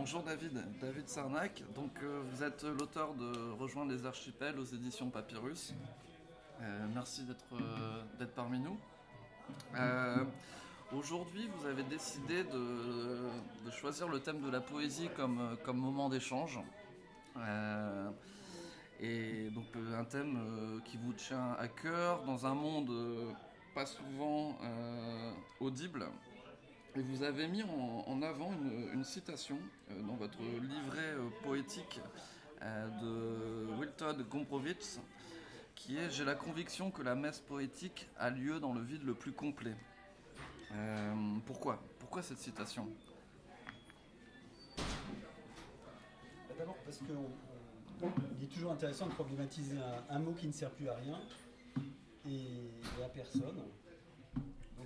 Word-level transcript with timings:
Bonjour 0.00 0.22
David, 0.22 0.64
David 0.80 1.06
Sarnac. 1.10 1.62
Donc 1.74 1.90
euh, 2.02 2.22
vous 2.30 2.42
êtes 2.42 2.64
l'auteur 2.64 3.12
de 3.12 3.52
Rejoindre 3.60 3.92
les 3.92 4.06
archipels 4.06 4.58
aux 4.58 4.64
éditions 4.64 5.10
Papyrus. 5.10 5.74
Euh, 6.62 6.86
merci 6.94 7.22
d'être 7.24 7.52
euh, 7.52 8.02
d'être 8.18 8.34
parmi 8.34 8.58
nous. 8.60 8.78
Aujourd'hui, 10.96 11.50
vous 11.54 11.66
avez 11.66 11.82
décidé 11.82 12.44
de, 12.44 13.70
choisir 13.72 14.08
le 14.08 14.20
thème 14.20 14.40
de 14.40 14.50
la 14.50 14.62
poésie 14.62 15.10
comme, 15.14 15.58
comme 15.66 15.76
moment 15.76 16.08
d'échange. 16.08 16.58
Et 19.00 19.50
donc 19.50 19.66
un 19.94 20.04
thème 20.04 20.80
qui 20.86 20.96
vous 20.96 21.12
tient 21.12 21.52
à 21.58 21.68
cœur 21.68 22.22
dans 22.24 22.46
un 22.46 22.54
monde 22.54 22.90
pas 23.74 23.84
souvent 23.84 24.56
audible. 25.60 26.06
Et 26.96 27.02
vous 27.02 27.22
avez 27.22 27.46
mis 27.46 27.62
en, 27.62 28.20
avant 28.22 28.52
une, 28.92 29.04
citation 29.04 29.58
euh, 29.90 30.02
dans 30.02 30.16
votre 30.16 30.40
livret 30.40 31.12
euh, 31.12 31.28
poétique 31.44 32.00
euh, 32.62 32.88
de 33.00 33.78
Wiltod 33.78 34.28
Gombrowicz 34.28 34.98
qui 35.76 35.96
est 35.96 36.10
J'ai 36.10 36.24
la 36.24 36.34
conviction 36.34 36.90
que 36.90 37.02
la 37.02 37.14
messe 37.14 37.38
poétique 37.38 38.08
a 38.18 38.30
lieu 38.30 38.58
dans 38.58 38.74
le 38.74 38.82
vide 38.82 39.04
le 39.04 39.14
plus 39.14 39.32
complet. 39.32 39.74
Pourquoi? 41.46 41.82
Pourquoi 41.98 42.22
cette 42.22 42.38
citation? 42.38 42.86
Bah, 44.76 44.84
D'abord 46.58 46.76
parce 46.84 46.98
qu'il 46.98 48.44
est 48.44 48.52
toujours 48.52 48.72
intéressant 48.72 49.06
de 49.06 49.12
problématiser 49.12 49.78
un, 50.10 50.18
mot 50.18 50.32
qui 50.32 50.48
ne 50.48 50.52
sert 50.52 50.70
plus 50.70 50.88
à 50.88 50.94
rien 50.96 51.18
et 52.28 53.02
à 53.02 53.08
personne. 53.08 53.62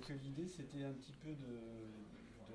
Euh, 0.09 0.13
l'idée 0.23 0.47
c'était 0.47 0.83
un 0.83 0.91
petit 0.91 1.13
peu 1.23 1.29
de, 1.29 1.59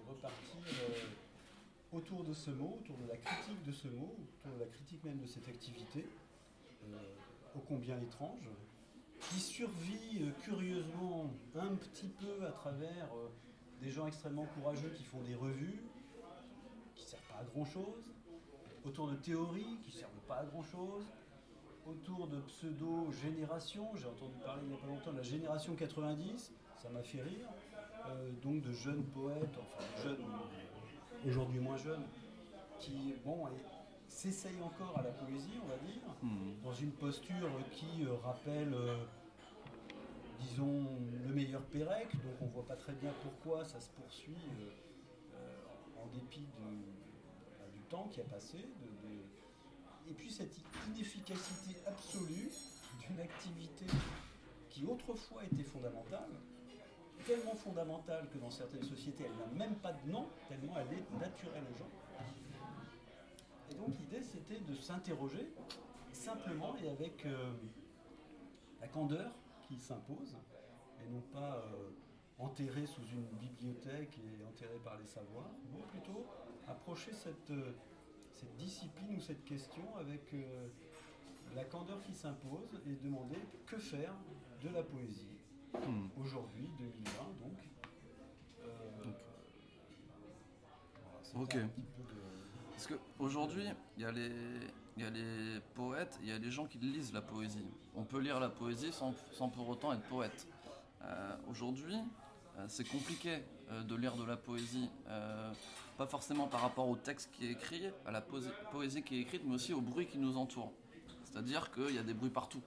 repartir 0.08 0.56
euh, 0.66 1.96
autour 1.96 2.24
de 2.24 2.32
ce 2.32 2.50
mot, 2.50 2.78
autour 2.80 2.96
de 2.98 3.08
la 3.08 3.16
critique 3.16 3.62
de 3.64 3.72
ce 3.72 3.88
mot, 3.88 4.14
autour 4.18 4.56
de 4.56 4.60
la 4.60 4.66
critique 4.66 5.02
même 5.04 5.18
de 5.18 5.26
cette 5.26 5.48
activité, 5.48 6.06
euh, 6.84 7.56
ô 7.56 7.60
combien 7.60 8.00
étrange, 8.00 8.48
qui 9.20 9.40
survit 9.40 10.22
euh, 10.22 10.30
curieusement 10.42 11.30
un 11.56 11.74
petit 11.74 12.08
peu 12.08 12.46
à 12.46 12.50
travers 12.50 13.08
des 13.80 13.90
gens 13.90 14.06
extrêmement 14.06 14.46
courageux 14.46 14.92
qui 14.96 15.04
font 15.04 15.22
des 15.22 15.34
revues, 15.34 15.80
qui 16.94 17.04
ne 17.04 17.08
servent 17.08 17.28
pas 17.28 17.40
à 17.40 17.44
grand 17.44 17.64
chose, 17.64 18.12
autour 18.84 19.08
de 19.08 19.16
théories 19.16 19.78
qui 19.82 19.94
ne 19.94 20.00
servent 20.00 20.26
pas 20.28 20.36
à 20.36 20.44
grand 20.44 20.64
chose, 20.64 21.04
autour 21.86 22.28
de 22.28 22.40
pseudo-générations. 22.42 23.90
J'ai 23.96 24.06
entendu 24.06 24.36
parler 24.44 24.62
il 24.64 24.68
n'y 24.68 24.74
a 24.74 24.78
pas 24.78 24.86
longtemps 24.86 25.12
de 25.12 25.18
la 25.18 25.22
génération 25.22 25.74
90, 25.74 26.52
ça 26.82 26.88
m'a 26.90 27.02
fait 27.02 27.22
rire. 27.22 27.46
Euh, 28.08 28.30
donc 28.42 28.62
de 28.62 28.72
jeunes 28.72 29.04
poètes, 29.04 29.56
enfin 29.58 29.84
de 29.96 30.02
jeunes, 30.02 30.24
aujourd'hui 31.26 31.60
moins 31.60 31.76
jeunes, 31.76 32.04
qui 32.78 33.14
bon, 33.24 33.46
s'essayent 34.08 34.62
encore 34.62 34.98
à 34.98 35.02
la 35.02 35.10
poésie, 35.10 35.58
on 35.62 35.68
va 35.68 35.76
dire, 35.76 36.02
Hmm. 36.22 36.62
dans 36.62 36.72
une 36.74 36.92
posture 36.92 37.48
qui 37.72 38.04
euh, 38.04 38.14
rappelle, 38.22 38.72
euh, 38.74 38.96
disons, 40.40 40.86
le 41.26 41.34
meilleur 41.34 41.62
Pérec. 41.66 42.12
Donc 42.22 42.34
on 42.40 42.46
ne 42.46 42.50
voit 42.50 42.66
pas 42.66 42.76
très 42.76 42.92
bien 42.94 43.10
pourquoi 43.22 43.64
ça 43.64 43.80
se 43.80 43.90
poursuit 43.90 44.36
euh, 45.34 46.02
en 46.02 46.06
dépit 46.08 46.40
de- 46.40 47.58
bah, 47.58 47.64
du 47.72 47.80
temps 47.82 48.08
qui 48.10 48.20
a 48.20 48.24
passé. 48.24 48.58
de- 48.58 49.08
de- 49.08 50.10
Et 50.10 50.14
puis 50.14 50.30
cette 50.30 50.56
inefficacité 50.88 51.76
absolue 51.86 52.50
d'une 53.06 53.20
activité 53.20 53.84
qui 54.68 54.84
autrefois 54.86 55.44
était 55.44 55.62
fondamentale, 55.62 56.30
tellement 57.26 57.54
fondamentale 57.54 58.28
que 58.32 58.38
dans 58.38 58.50
certaines 58.50 58.82
sociétés 58.82 59.24
elle 59.24 59.58
n'a 59.58 59.66
même 59.66 59.76
pas 59.76 59.92
de 59.92 60.10
nom, 60.10 60.26
tellement 60.48 60.74
elle 60.78 60.98
est 60.98 61.20
naturelle 61.20 61.64
aux 61.72 61.78
gens. 61.78 61.90
Et 63.70 63.74
donc 63.74 63.98
l'idée 63.98 64.22
c'était 64.22 64.60
de 64.60 64.74
s'interroger 64.74 65.52
simplement 66.12 66.74
et 66.82 66.88
avec 66.88 67.24
euh, 67.26 67.52
la 68.80 68.88
candeur 68.88 69.30
qui 69.68 69.78
s'impose, 69.78 70.36
et 71.02 71.08
non 71.10 71.20
pas 71.32 71.56
euh, 71.56 71.90
enterré 72.38 72.86
sous 72.86 73.02
une 73.12 73.26
bibliothèque 73.38 74.18
et 74.18 74.44
enterré 74.44 74.78
par 74.84 74.98
les 74.98 75.06
savoirs, 75.06 75.50
mais 75.72 75.82
plutôt 75.82 76.26
approcher 76.66 77.12
cette, 77.12 77.50
euh, 77.50 77.72
discipline 78.56 79.16
ou 79.16 79.20
cette 79.20 79.44
question 79.44 79.82
avec 79.98 80.32
euh, 80.32 80.68
la 81.54 81.64
candeur 81.64 82.00
qui 82.02 82.14
s'impose 82.14 82.80
et 82.86 82.94
demander 83.04 83.38
que 83.66 83.76
faire 83.76 84.14
de 84.62 84.68
la 84.70 84.82
poésie 84.82 85.39
Hmm. 85.74 86.08
aujourd'hui, 86.20 86.68
2020 86.78 87.12
donc. 87.40 87.58
Euh, 88.62 88.66
voilà, 89.02 89.16
c'était 91.22 91.38
Ok. 91.38 91.54
un 91.56 91.68
petit 91.68 91.80
peu 91.96 92.02
de- 92.02 92.20
Parce 92.72 92.86
qu'aujourd'hui, 92.86 93.64
il 93.96 94.02
y, 94.02 94.06
a 94.06 94.12
les- 94.12 94.30
il 94.96 95.02
y 95.02 95.06
a 95.06 95.10
les 95.10 95.60
poètes, 95.74 96.18
il 96.22 96.28
y 96.28 96.32
a 96.32 96.38
les 96.38 96.50
gens 96.50 96.66
qui 96.66 96.78
lisent 96.78 97.12
la 97.12 97.20
poésie. 97.22 97.66
On 97.94 98.04
peut 98.04 98.18
lire 98.20 98.40
la 98.40 98.48
poésie 98.48 98.92
sans, 98.92 99.14
sans 99.32 99.48
pour 99.48 99.68
autant 99.68 99.92
être 99.92 100.02
poète. 100.08 100.46
Euh, 101.02 101.36
Aujourd'hui, 101.48 101.96
euh, 102.58 102.64
c'est 102.68 102.86
compliqué 102.88 103.42
euh, 103.70 103.82
de 103.84 103.94
lire 103.94 104.16
de 104.16 104.24
la 104.24 104.36
poésie, 104.36 104.90
euh, 105.08 105.52
pas 105.96 106.06
forcément 106.06 106.48
par 106.48 106.60
rapport 106.62 106.88
au 106.88 106.96
texte 106.96 107.30
qui 107.32 107.46
est 107.46 107.52
écrit, 107.52 107.84
à 108.06 108.10
la 108.10 108.20
poésie, 108.20 108.48
poésie 108.72 109.02
qui 109.02 109.16
est 109.18 109.20
écrite, 109.20 109.42
mais 109.44 109.54
aussi 109.54 109.72
au 109.72 109.80
bruit 109.80 110.06
qui 110.06 110.18
nous 110.18 110.36
entoure. 110.36 110.72
C'est-à-dire 111.24 111.70
qu'il 111.70 111.94
y 111.94 111.98
a 111.98 112.02
des 112.02 112.14
bruits 112.14 112.30
partout. 112.30 112.62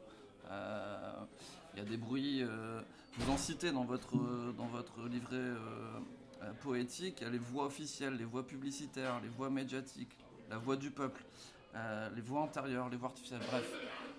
Euh, 1.74 1.78
Il 1.78 1.80
y 1.80 1.82
a 1.82 1.90
des 1.90 1.98
bruits, 1.98 2.44
euh, 2.44 2.82
vous 3.18 3.32
en 3.32 3.38
citez 3.38 3.72
dans 3.72 3.84
votre, 3.84 4.16
dans 4.58 4.68
votre 4.68 5.08
livret 5.08 5.36
euh, 5.36 6.00
euh, 6.44 6.54
poétique, 6.62 7.20
il 7.22 7.24
y 7.24 7.28
a 7.28 7.30
les 7.30 7.38
voix 7.38 7.66
officielles, 7.66 8.16
les 8.16 8.26
voix 8.26 8.46
publicitaires, 8.46 9.20
les 9.22 9.30
voix 9.30 9.50
médiatiques, 9.50 10.18
la 10.50 10.58
voix 10.58 10.76
du 10.76 10.92
peuple, 10.92 11.24
euh, 11.76 12.10
les 12.16 12.22
voix 12.22 12.44
intérieures, 12.44 12.90
les 12.90 12.98
voix 12.98 13.10
artificielles, 13.10 13.42
bref, 13.50 13.72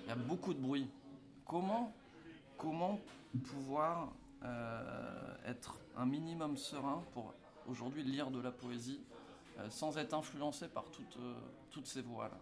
il 0.03 0.09
y 0.09 0.13
a 0.13 0.17
beaucoup 0.17 0.55
de 0.55 0.61
bruit. 0.61 0.89
Comment, 1.47 1.95
comment 2.57 3.01
pouvoir 3.45 4.13
euh, 4.43 5.37
être 5.47 5.79
un 5.97 6.07
minimum 6.07 6.57
serein 6.57 7.03
pour 7.13 7.35
aujourd'hui 7.69 8.03
lire 8.03 8.31
de 8.31 8.41
la 8.41 8.51
poésie 8.51 9.01
euh, 9.59 9.71
sans 9.71 9.97
être 9.99 10.15
influencé 10.15 10.69
par 10.69 10.85
toutes, 10.91 11.17
euh, 11.19 11.35
toutes 11.71 11.87
ces 11.87 12.03
voix-là? 12.03 12.39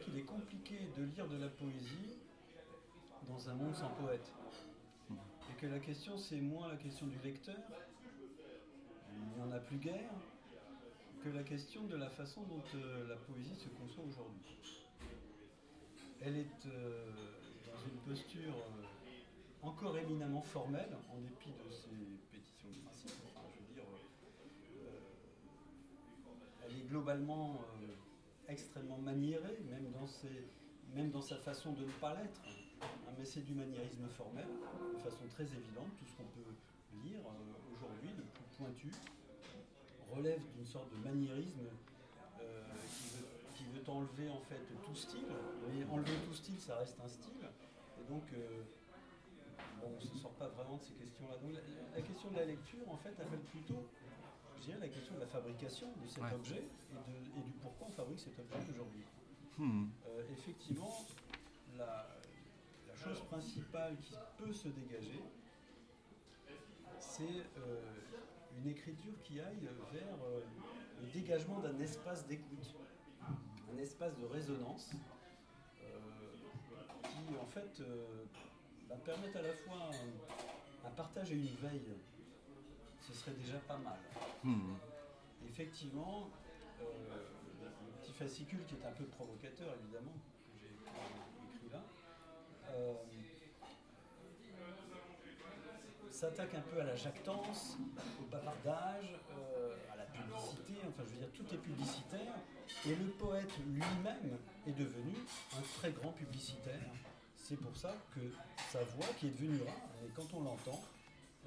Qu'il 0.00 0.16
est 0.16 0.22
compliqué 0.22 0.78
de 0.96 1.04
lire 1.04 1.28
de 1.28 1.36
la 1.36 1.48
poésie 1.48 2.16
dans 3.28 3.50
un 3.50 3.54
monde 3.54 3.74
sans 3.74 3.90
poète. 3.90 4.32
Et 5.10 5.60
que 5.60 5.66
la 5.66 5.78
question, 5.80 6.16
c'est 6.16 6.40
moins 6.40 6.68
la 6.68 6.76
question 6.76 7.06
du 7.06 7.18
lecteur, 7.18 7.58
il 9.12 9.36
n'y 9.36 9.42
en 9.42 9.52
a 9.52 9.58
plus 9.58 9.76
guère, 9.76 10.10
que 11.22 11.28
la 11.28 11.42
question 11.42 11.84
de 11.84 11.96
la 11.96 12.08
façon 12.08 12.42
dont 12.44 12.62
euh, 12.74 13.06
la 13.06 13.16
poésie 13.16 13.54
se 13.54 13.68
conçoit 13.68 14.04
aujourd'hui. 14.04 14.86
Elle 16.22 16.38
est 16.38 16.66
euh, 16.66 17.10
dans 17.66 17.84
une 17.84 17.98
posture 18.14 18.54
euh, 18.54 19.66
encore 19.66 19.98
éminemment 19.98 20.42
formelle, 20.42 20.96
en 21.12 21.20
dépit 21.20 21.50
de 21.50 21.70
ses 21.70 21.90
pétitions 22.32 22.70
de 22.70 22.78
principe. 22.78 23.10
Je 23.10 23.68
veux 23.68 23.74
dire, 23.74 23.84
elle 26.64 26.78
est 26.78 26.88
globalement 26.88 27.60
extrêmement 28.48 28.98
maniérée, 28.98 29.58
même 30.94 31.10
dans, 31.10 31.22
sa 31.22 31.36
façon 31.36 31.72
de 31.72 31.84
ne 31.84 31.90
pas 32.00 32.14
l'être. 32.14 32.40
Hein, 32.82 33.12
mais 33.18 33.24
c'est 33.24 33.42
du 33.42 33.54
maniérisme 33.54 34.08
formel, 34.08 34.46
de 34.94 34.98
façon 34.98 35.26
très 35.30 35.44
évidente. 35.44 35.88
Tout 35.98 36.06
ce 36.06 36.16
qu'on 36.16 36.28
peut 36.34 36.54
lire 37.04 37.20
euh, 37.20 37.74
aujourd'hui, 37.74 38.10
le 38.16 38.24
plus 38.24 38.44
pointu, 38.56 38.90
relève 40.10 40.40
d'une 40.54 40.66
sorte 40.66 40.90
de 40.92 41.08
maniérisme 41.08 41.60
euh, 42.40 42.62
qui, 43.54 43.64
veut, 43.64 43.82
enlever 43.88 44.28
en 44.28 44.40
fait 44.40 44.60
tout 44.84 44.94
style. 44.94 45.26
Mais 45.68 45.84
enlever 45.84 46.16
tout 46.26 46.34
style, 46.34 46.58
ça 46.58 46.76
reste 46.76 46.98
un 47.04 47.08
style. 47.08 47.46
Et 48.00 48.12
donc, 48.12 48.24
euh, 48.34 48.62
on 49.84 49.94
ne 49.94 50.00
se 50.00 50.18
sort 50.18 50.32
pas 50.32 50.48
vraiment 50.48 50.76
de 50.76 50.82
ces 50.82 50.94
questions-là. 50.94 51.36
Donc, 51.38 51.54
la, 51.54 51.60
la 51.96 52.02
question 52.02 52.30
de 52.30 52.36
la 52.36 52.44
lecture, 52.44 52.88
en 52.88 52.96
fait, 52.96 53.10
appelle 53.20 53.40
plutôt 53.50 53.86
je 54.62 54.66
dirais, 54.66 54.78
la 54.80 54.88
question 54.88 55.14
de 55.16 55.20
la 55.20 55.26
fabrication 55.26 55.88
de 56.00 56.06
cet 56.08 56.22
Ouais. 56.22 56.32
objet 56.34 56.62
et, 57.08 57.20
de- 57.20 57.38
et 57.38 57.42
du 57.42 57.50
pourquoi 57.60 57.88
on 57.88 57.90
fabrique 57.90 58.20
cet 58.20 58.38
objet 58.38 58.58
aujourd'hui. 58.72 59.02
Hmm. 59.58 59.86
Euh, 60.06 60.22
effectivement, 60.30 61.04
la, 61.76 62.06
la 62.88 62.94
chose 62.94 63.20
principale 63.24 63.96
qui 64.00 64.14
peut 64.38 64.52
se 64.52 64.68
dégager, 64.68 65.20
c'est 67.00 67.44
euh, 67.58 67.80
une 68.56 68.68
écriture 68.68 69.20
qui 69.24 69.40
aille 69.40 69.68
vers 69.92 70.14
euh, 70.24 70.40
le 71.00 71.06
dégagement 71.08 71.58
d'un 71.58 71.78
espace 71.80 72.26
d'écoute, 72.28 72.74
un 73.20 73.78
espace 73.78 74.16
de 74.16 74.26
résonance 74.26 74.90
qui 77.02 77.36
en 77.36 77.46
fait 77.46 77.82
va 78.88 78.96
permettre 78.96 79.36
à 79.38 79.42
la 79.42 79.52
fois 79.54 79.90
un, 79.90 80.86
un 80.88 80.90
partage 80.92 81.32
et 81.32 81.36
une 81.36 81.46
veille. 81.56 81.92
Ce 83.06 83.12
serait 83.12 83.32
déjà 83.32 83.58
pas 83.58 83.76
mal. 83.78 83.98
Hmm. 84.44 84.74
Effectivement, 85.48 86.30
euh, 86.80 86.84
le, 87.60 87.66
le 87.66 87.92
petit 88.00 88.12
fascicule 88.12 88.64
qui 88.66 88.74
est 88.76 88.86
un 88.86 88.92
peu 88.92 89.04
provocateur, 89.04 89.74
évidemment, 89.82 90.12
que 90.12 90.52
j'ai 90.60 90.68
écrit 90.68 91.70
là, 91.72 91.82
euh, 92.70 92.94
s'attaque 96.10 96.54
un 96.54 96.60
peu 96.60 96.80
à 96.80 96.84
la 96.84 96.94
jactance, 96.94 97.76
au 98.20 98.24
bavardage, 98.30 99.18
euh, 99.32 99.74
à 99.92 99.96
la 99.96 100.04
publicité, 100.04 100.74
enfin 100.88 101.02
je 101.04 101.14
veux 101.14 101.18
dire 101.18 101.32
tout 101.34 101.54
est 101.54 101.58
publicitaire. 101.58 102.34
Et 102.86 102.94
le 102.94 103.10
poète 103.10 103.52
lui-même 103.66 104.38
est 104.66 104.72
devenu 104.72 105.14
un 105.58 105.62
très 105.78 105.90
grand 105.90 106.12
publicitaire. 106.12 106.80
C'est 107.36 107.56
pour 107.56 107.76
ça 107.76 107.96
que 108.14 108.20
sa 108.70 108.84
voix, 108.84 109.06
qui 109.18 109.26
est 109.26 109.30
devenue 109.30 109.62
rare, 109.62 109.90
et 110.04 110.08
quand 110.14 110.32
on 110.34 110.42
l'entend, 110.44 110.80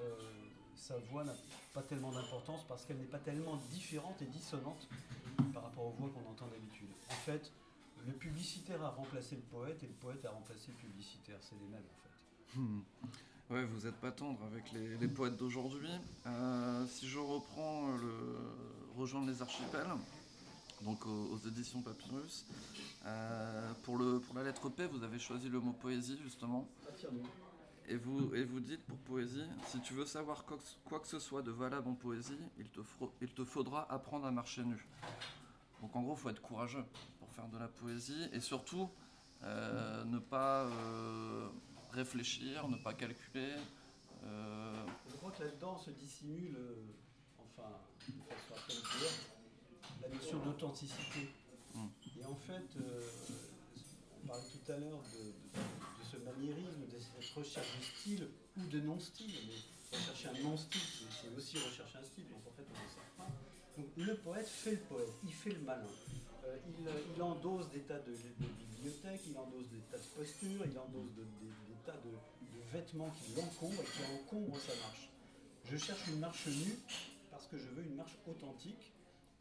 euh, 0.02 0.44
sa 0.75 0.98
voix 1.12 1.24
n'a 1.24 1.36
pas 1.74 1.81
tellement 1.81 2.12
d'importance 2.12 2.66
parce 2.68 2.86
qu'elle 2.86 2.98
n'est 2.98 3.06
pas 3.06 3.19
tellement 3.19 3.57
différente 3.72 4.22
et 4.22 4.25
dissonante 4.25 4.88
par 5.54 5.63
rapport 5.63 5.86
aux 5.86 5.92
voix 5.92 6.10
qu'on 6.10 6.30
entend 6.30 6.48
d'habitude. 6.48 6.89
En 7.10 7.16
fait, 7.16 7.51
le 8.06 8.13
publicitaire 8.13 8.81
a 8.83 8.89
remplacé 8.89 9.36
le 9.36 9.42
poète 9.42 9.81
et 9.83 9.88
le 9.88 9.94
poète 9.94 10.24
a 10.25 10.31
remplacé 10.31 10.68
le 10.69 10.88
publicitaire. 10.88 11.38
C'est 11.42 11.56
les 11.60 11.68
mêmes 11.68 11.83
en 11.83 11.98
fait. 12.01 12.60
Hmm. 12.60 12.81
Ouais, 13.50 13.63
vous 13.63 13.86
n'êtes 13.86 13.95
pas 13.98 14.12
tendre 14.12 14.39
avec 14.45 14.72
les, 14.72 15.07
poètes 15.07 15.38
d'aujourd'hui. 15.38 15.92
Euh, 16.25 16.86
si 16.88 17.07
je 17.07 17.19
reprends 17.19 17.95
le 17.98 18.39
Rejoindre 18.98 19.28
les 19.28 19.42
archipels, 19.42 19.89
donc 20.81 21.06
aux, 21.06 21.38
éditions 21.45 21.81
Papyrus, 21.81 22.45
euh, 23.06 23.71
pour, 23.83 23.98
le, 23.98 24.19
pour 24.19 24.36
la 24.36 24.44
lettre 24.44 24.69
P, 24.69 24.88
vous 24.88 25.04
avez 25.04 25.19
choisi 25.19 25.50
le 25.50 25.60
mot 25.60 25.74
poésie 25.74 26.18
justement. 26.24 26.66
Et 27.88 27.98
vous, 27.98 28.34
et 28.34 28.44
vous 28.44 28.60
dites 28.60 28.84
pour 28.86 28.98
poésie, 28.98 29.46
si 29.68 29.80
tu 29.82 29.94
veux 29.94 30.06
savoir 30.06 30.44
quoi, 30.46 31.00
que 31.00 31.08
ce 31.08 31.20
soit 31.20 31.44
de 31.44 31.52
valable 31.52 31.88
en 31.88 31.94
poésie, 31.94 32.40
il 32.58 32.68
te, 32.70 32.80
il 33.22 33.30
te 33.30 33.44
faudra 33.44 33.92
apprendre 33.92 34.26
à 34.26 34.32
marcher 34.32 34.64
nu. 34.64 34.88
Donc 35.82 35.96
en 35.96 36.02
gros, 36.02 36.16
il 36.16 36.20
faut 36.20 36.30
être 36.30 36.42
courageux 36.42 36.84
pour 37.20 37.30
faire 37.30 37.48
de 37.48 37.58
la 37.60 37.68
poésie 37.68 38.28
et 38.34 38.40
surtout 38.40 38.90
euh, 39.44 40.04
ne 40.06 40.18
pas 40.18 40.64
euh, 40.66 41.50
réfléchir, 41.92 42.68
ne 42.68 42.78
pas 42.78 42.94
calculer. 42.94 43.54
Euh, 44.24 44.86
Je 45.08 45.16
crois 45.18 45.31
que 45.31 45.44
là-dedans 45.44 45.78
se 45.78 45.92
dissimule, 45.92 46.58
enfin, 47.38 47.70
la 50.02 50.10
notion 50.10 50.40
d'authenticité. 50.40 51.30
Hmm. 51.76 51.88
Et 52.20 52.26
en 52.26 52.36
fait, 52.36 52.78
on 54.24 54.28
parlait 54.28 54.44
tout 54.44 54.72
à 54.72 54.78
l'heure 54.78 55.02
de, 55.14 55.62
ce 56.04 56.18
maniérisme, 56.18 56.81
de 56.81 56.85
recherche 57.36 57.68
de 57.78 57.84
style 57.84 58.28
ou 58.58 58.66
de 58.68 58.80
non-style. 58.80 59.32
Mais 59.48 59.98
rechercher 59.98 60.30
un 60.30 60.44
non-style, 60.44 61.08
c'est 61.22 61.36
aussi 61.36 61.58
rechercher 61.58 61.98
un 61.98 62.04
style. 62.04 62.28
Donc 62.30 62.42
en 62.48 62.52
fait, 62.52 62.66
on 62.70 62.74
ne 62.74 62.90
sait 62.90 63.12
pas. 63.18 63.28
Donc 63.78 63.88
le 63.98 64.16
poète 64.16 64.48
fait 64.48 64.72
le 64.72 64.78
poète, 64.78 65.14
il 65.24 65.34
fait 65.34 65.52
le 65.52 65.60
malin. 65.60 65.84
Euh, 66.46 66.58
il, 67.16 67.22
endosse 67.22 67.70
des 67.72 67.82
tas 67.82 68.00
de, 68.00 68.14
bibliothèques, 68.40 69.22
il 69.28 69.38
endosse 69.38 69.68
des 69.70 69.82
tas 69.92 69.98
de 69.98 70.04
postures, 70.16 70.66
il 70.66 70.78
endosse 70.78 71.12
des, 71.16 71.24
tas 71.86 71.98
de, 71.98 72.12
vêtements 72.72 73.12
qui 73.12 73.34
l'encombrent 73.36 73.81
et 73.81 73.86
qui 73.86 74.04
encombrent 74.14 74.60
sa 74.60 74.76
marche. 74.76 75.10
Je 75.66 75.78
cherche 75.78 76.08
une 76.08 76.20
marche 76.20 76.48
nue 76.48 76.78
parce 77.31 77.48
que 77.48 77.58
je 77.58 77.68
veux 77.70 77.84
une 77.84 77.96
marche 77.96 78.16
authentique, 78.28 78.92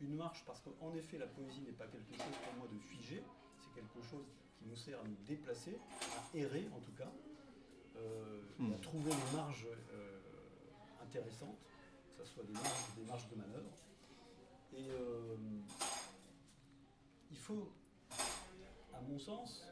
une 0.00 0.16
marche 0.16 0.42
parce 0.46 0.60
qu'en 0.60 0.94
effet 0.94 1.18
la 1.18 1.26
poésie 1.26 1.60
n'est 1.60 1.72
pas 1.72 1.86
quelque 1.86 2.16
chose 2.16 2.34
pour 2.44 2.54
moi 2.58 2.68
de 2.72 2.78
figé, 2.78 3.22
c'est 3.60 3.80
quelque 3.80 4.02
chose 4.08 4.24
qui 4.58 4.66
nous 4.68 4.76
sert 4.76 4.98
à 4.98 5.04
nous 5.04 5.16
déplacer, 5.26 5.76
à 6.00 6.36
errer 6.36 6.68
en 6.74 6.80
tout 6.80 6.92
cas, 6.96 7.10
euh, 7.96 8.42
à 8.58 8.62
hmm. 8.62 8.80
trouver 8.80 9.10
des 9.10 9.36
marges 9.36 9.66
euh, 9.92 10.20
intéressantes, 11.02 11.58
que 12.18 12.24
ce 12.24 12.34
soit 12.34 12.44
des 12.44 12.52
marges, 12.52 12.94
des 12.96 13.04
marges 13.04 13.28
de 13.28 13.36
manœuvre. 13.36 13.70
Et 14.76 14.90
euh, 14.90 15.36
il 17.30 17.36
faut, 17.36 17.70
à 18.92 19.00
mon 19.08 19.18
sens, 19.18 19.64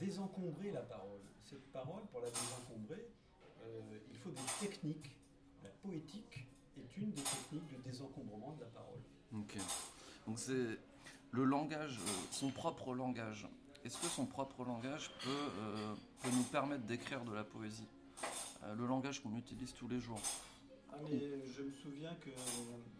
désencombrer 0.00 0.72
la 0.72 0.82
parole. 0.82 1.20
Cette 1.44 1.72
parole, 1.72 2.02
pour 2.10 2.20
la 2.20 2.30
désencombrer, 2.30 3.08
euh, 3.62 3.98
il 4.10 4.16
faut 4.16 4.30
des 4.30 4.66
techniques. 4.66 5.16
La 5.62 5.70
poétique 5.70 6.46
est 6.76 6.96
une 6.96 7.12
des 7.12 7.22
techniques 7.22 7.76
de 7.76 7.82
désencombrement 7.82 8.54
de 8.54 8.60
la 8.60 8.70
parole. 8.70 9.00
Ok. 9.32 9.56
Donc 10.26 10.38
c'est 10.38 10.78
le 11.30 11.44
langage, 11.44 12.00
son 12.30 12.50
propre 12.50 12.94
langage. 12.94 13.46
Est-ce 13.86 13.98
que 13.98 14.08
son 14.08 14.26
propre 14.26 14.64
langage 14.64 15.12
peut, 15.22 16.28
nous 16.32 16.42
permettre 16.42 16.82
d'écrire 16.86 17.24
de 17.24 17.32
la 17.32 17.44
poésie 17.44 17.86
Le 18.76 18.84
langage 18.84 19.22
qu'on 19.22 19.36
utilise 19.36 19.72
tous 19.74 19.86
les 19.86 20.00
jours? 20.00 20.20
Ah, 20.90 20.96
mais 21.04 21.46
je 21.46 21.62
me 21.62 21.70
souviens 21.70 22.12
que 22.16 22.30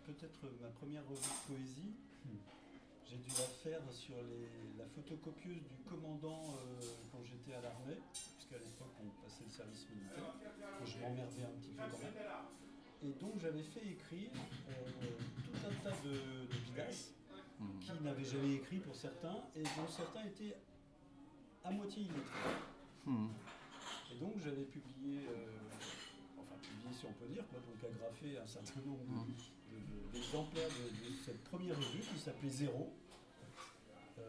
peut-être 0.06 0.46
ma 0.62 0.68
première 0.68 1.02
revue 1.08 1.18
de 1.18 1.54
poésie, 1.54 1.92
j'ai 3.04 3.16
dû 3.16 3.30
la 3.30 3.48
faire 3.64 3.80
sur 3.90 4.14
la 4.78 4.86
photocopieuse 4.86 5.64
du 5.64 5.82
commandant 5.90 6.54
euh, 6.54 6.80
quand 7.10 7.24
j'étais 7.24 7.54
à 7.54 7.62
l'armée, 7.62 7.98
puisqu'à 8.36 8.58
l'époque 8.58 8.94
on 9.00 9.10
passait 9.24 9.42
le 9.44 9.50
service 9.50 9.88
militaire, 9.90 10.34
je 10.84 10.98
m'emmerdais 11.00 11.42
un 11.42 11.58
petit 11.58 11.70
peu 11.70 11.82
quand 11.82 11.98
même. 11.98 12.14
Et 13.02 13.12
donc 13.18 13.40
j'avais 13.40 13.64
fait 13.64 13.88
écrire 13.88 14.30
euh, 14.70 14.90
tout 15.44 15.66
un 15.66 15.82
tas 15.82 15.96
de, 16.04 16.46
de 16.46 17.64
hmm. 17.64 17.78
qui 17.80 18.04
n'avaient 18.04 18.24
jamais 18.24 18.54
écrit 18.54 18.78
pour 18.78 18.94
certains, 18.94 19.42
et 19.56 19.62
dont 19.62 19.88
certains 19.88 20.24
étaient 20.24 20.56
à 21.66 21.70
moitié 21.70 22.02
illettrés. 22.02 22.56
Hmm. 23.04 23.28
Et 24.12 24.18
donc 24.18 24.34
j'avais 24.38 24.64
publié 24.64 25.20
euh, 25.28 25.56
si 26.92 27.06
on 27.06 27.12
peut 27.12 27.26
dire, 27.26 27.44
quoi, 27.48 27.58
donc 27.60 27.92
agrafé 27.92 28.38
un 28.38 28.46
certain 28.46 28.80
nombre 28.80 29.04
d'exemplaires 30.12 30.68
de, 30.68 31.14
cette 31.24 31.42
première 31.44 31.76
revue 31.76 32.00
qui 32.00 32.18
s'appelait 32.18 32.48
Zéro. 32.48 32.94
Euh, 34.18 34.22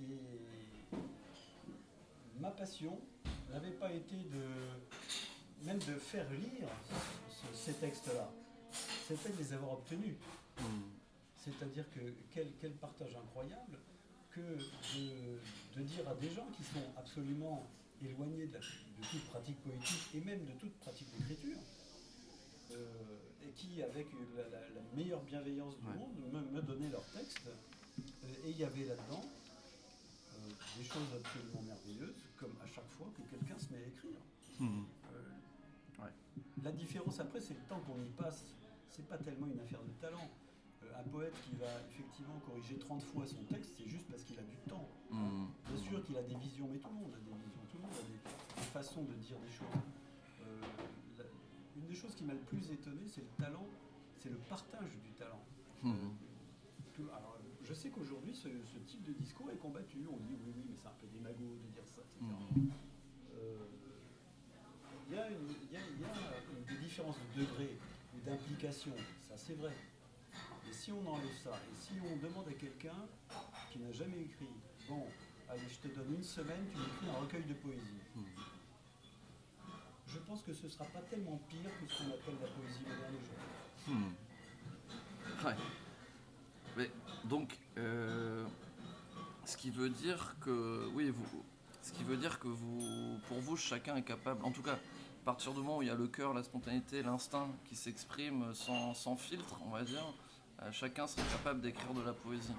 et 0.00 0.96
ma 2.40 2.50
passion 2.50 3.00
n'avait 3.50 3.72
pas 3.72 3.92
été 3.92 4.16
de 4.16 5.64
même 5.64 5.78
de 5.78 5.94
faire 5.94 6.28
lire 6.30 6.68
ces 7.54 7.74
textes-là, 7.74 8.30
c'était 9.06 9.30
de 9.30 9.38
les 9.38 9.52
avoir 9.52 9.74
obtenus. 9.74 10.16
Hmm. 10.58 10.82
C'est-à-dire 11.36 11.88
que 11.90 12.00
quel, 12.32 12.52
quel, 12.60 12.72
partage 12.72 13.14
incroyable 13.16 13.78
que 14.30 14.40
de, 14.40 14.56
de, 14.56 15.38
dire 15.94 16.08
à 16.08 16.14
des 16.14 16.30
gens 16.30 16.46
qui 16.56 16.64
sont 16.64 16.84
absolument 16.96 17.62
éloignés 18.02 18.46
de, 18.46 18.58
toute 19.10 19.24
pratique 19.30 19.60
poétique 19.62 20.08
et 20.14 20.20
même 20.20 20.44
de 20.44 20.52
toute 20.58 20.74
pratique 20.78 21.08
d'écriture, 21.16 21.58
euh, 22.72 23.46
et 23.46 23.50
qui, 23.52 23.82
avec 23.82 24.06
la, 24.36 24.96
meilleure 24.96 25.22
bienveillance 25.22 25.74
du 25.76 25.84
monde, 25.84 26.52
me, 26.52 26.62
donnaient 26.62 26.90
leurs 26.90 27.06
textes. 27.06 27.46
Euh, 27.46 28.46
et 28.46 28.50
il 28.50 28.58
y 28.58 28.64
avait 28.64 28.84
là-dedans 28.84 29.24
euh, 30.34 30.50
des 30.76 30.84
choses 30.84 31.08
absolument 31.14 31.62
merveilleuses, 31.62 32.22
comme 32.36 32.54
à 32.62 32.66
chaque 32.66 32.88
fois 32.90 33.08
que 33.16 33.22
quelqu'un 33.30 33.58
se 33.58 33.72
met 33.72 33.78
à 33.78 33.86
écrire. 33.86 34.18
Mmh. 34.60 34.84
La 36.62 36.72
différence 36.72 37.20
après, 37.20 37.40
c'est 37.40 37.54
le 37.54 37.64
temps 37.68 37.80
qu'on 37.80 38.00
y 38.02 38.10
passe. 38.16 38.44
C'est 38.90 39.06
pas 39.06 39.18
tellement 39.18 39.46
une 39.46 39.60
affaire 39.60 39.82
de 39.82 39.92
talent 40.00 40.30
un 40.98 41.08
poète 41.08 41.34
qui 41.44 41.56
va 41.56 41.70
effectivement 41.90 42.38
corriger 42.46 42.78
30 42.78 43.02
fois 43.02 43.26
son 43.26 43.42
texte, 43.44 43.74
c'est 43.76 43.88
juste 43.88 44.06
parce 44.10 44.22
qu'il 44.24 44.38
a 44.38 44.42
du 44.42 44.56
temps. 44.68 44.88
Mmh. 45.10 45.46
Bien 45.68 45.76
sûr 45.76 46.04
qu'il 46.04 46.16
a 46.16 46.22
des 46.22 46.34
visions, 46.34 46.68
mais 46.70 46.78
tout 46.78 46.88
le 46.88 47.00
monde 47.00 47.14
a 47.14 47.18
des 47.18 47.32
visions, 47.32 47.64
tout 47.70 47.76
le 47.76 47.82
monde 47.82 47.92
a 47.92 48.60
des, 48.60 48.66
façons 48.72 49.04
de 49.04 49.14
dire 49.14 49.36
des 49.38 49.52
choses. 49.52 49.82
Euh, 50.42 51.24
une 51.76 51.86
des 51.86 51.94
choses 51.94 52.14
qui 52.14 52.24
m'a 52.24 52.32
le 52.32 52.40
plus 52.40 52.70
étonné, 52.70 53.02
c'est 53.06 53.22
le 53.22 53.44
talent, 53.44 53.66
c'est 54.18 54.30
le 54.30 54.38
partage 54.48 54.90
du 55.04 55.12
talent. 55.12 55.44
Mmh. 55.82 55.92
Euh, 55.92 57.02
alors, 57.16 57.38
je 57.62 57.74
sais 57.74 57.90
qu'aujourd'hui, 57.90 58.34
ce, 58.34 58.48
type 58.86 59.04
de 59.04 59.12
discours 59.12 59.50
est 59.50 59.56
combattu. 59.56 59.98
On 60.10 60.16
dit 60.16 60.36
oui, 60.44 60.52
oui, 60.56 60.64
mais 60.68 60.76
c'est 60.76 60.88
un 60.88 60.96
peu 61.00 61.06
démago 61.06 61.56
de 61.62 61.68
dire 61.72 61.86
ça, 61.86 62.02
etc. 62.02 62.20
Mmh. 62.20 62.68
Euh, 63.34 63.64
il 65.08 65.16
y, 65.16 65.18
a 65.18 65.28
une, 65.28 65.48
y, 65.70 65.76
a, 65.76 66.74
des 66.74 66.82
différences 66.82 67.16
de 67.36 67.40
degré 67.42 67.78
ou 68.16 68.20
d'implication, 68.24 68.92
ça 69.28 69.36
c'est 69.36 69.54
vrai 69.54 69.74
si 70.74 70.92
on 70.92 71.06
enlève 71.06 71.36
ça, 71.42 71.50
et 71.50 71.74
si 71.74 71.92
on 72.04 72.16
demande 72.16 72.48
à 72.48 72.52
quelqu'un 72.52 73.06
qui 73.70 73.78
n'a 73.78 73.92
jamais 73.92 74.22
écrit, 74.22 74.48
bon, 74.88 75.06
allez, 75.48 75.68
je 75.68 75.88
te 75.88 75.94
donne 75.94 76.14
une 76.14 76.22
semaine, 76.22 76.66
tu 76.72 76.78
écris 76.78 77.16
un 77.16 77.20
recueil 77.20 77.44
de 77.44 77.54
poésie. 77.54 78.00
Je 80.06 80.18
pense 80.18 80.42
que 80.42 80.52
ce 80.52 80.66
ne 80.66 80.70
sera 80.70 80.84
pas 80.86 81.00
tellement 81.00 81.40
pire 81.48 81.70
que 81.80 81.92
ce 81.92 81.98
qu'on 81.98 82.10
appelle 82.10 82.36
la 82.40 82.48
poésie 82.48 82.82
moderne 82.82 83.14
aujourd'hui. 83.22 83.48
Hmm. 83.88 85.46
Ouais. 85.46 85.56
Mais, 86.76 86.90
donc, 87.24 87.58
euh, 87.78 88.44
ce 89.44 89.56
qui 89.56 89.70
veut 89.70 89.90
dire 89.90 90.36
que, 90.40 90.88
oui, 90.94 91.10
vous, 91.10 91.44
ce 91.82 91.92
qui 91.92 92.04
veut 92.04 92.16
dire 92.16 92.38
que 92.38 92.48
vous, 92.48 93.18
pour 93.28 93.40
vous, 93.40 93.56
chacun 93.56 93.96
est 93.96 94.02
capable, 94.02 94.44
en 94.44 94.50
tout 94.50 94.62
cas, 94.62 94.74
à 94.74 95.24
partir 95.24 95.52
du 95.52 95.60
moment 95.60 95.78
où 95.78 95.82
il 95.82 95.88
y 95.88 95.90
a 95.90 95.94
le 95.94 96.06
cœur, 96.06 96.34
la 96.34 96.42
spontanéité, 96.42 97.02
l'instinct 97.02 97.48
qui 97.64 97.76
s'exprime 97.76 98.54
sans, 98.54 99.16
filtre, 99.16 99.58
on 99.64 99.70
va 99.70 99.82
dire, 99.82 100.04
chacun 100.72 101.06
serait 101.06 101.26
capable 101.30 101.60
d'écrire 101.60 101.92
de 101.94 102.02
la 102.02 102.12
poésie. 102.12 102.54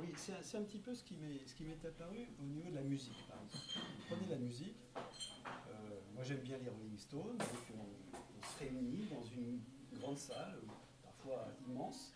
Oui, 0.00 0.08
c'est 0.16 0.56
un 0.56 0.62
petit 0.62 0.78
peu 0.78 0.94
ce 0.94 1.04
qui 1.04 1.16
m'est 1.16 1.86
apparu 1.86 2.28
au 2.40 2.44
niveau 2.44 2.70
de 2.70 2.74
la 2.74 2.82
musique, 2.82 3.26
par 3.28 3.38
exemple. 3.42 3.86
Prenez 4.08 4.26
la 4.30 4.38
musique. 4.38 4.76
Euh, 4.96 6.00
moi, 6.14 6.24
j'aime 6.24 6.40
bien 6.40 6.58
les 6.58 6.68
Rolling 6.68 6.98
Stones. 6.98 7.38
Donc 7.38 7.78
on, 7.78 8.12
se 8.42 8.58
réunit 8.58 9.06
dans 9.06 9.22
une 9.22 9.60
grande 9.92 10.18
salle, 10.18 10.60
parfois 11.02 11.46
immense, 11.68 12.12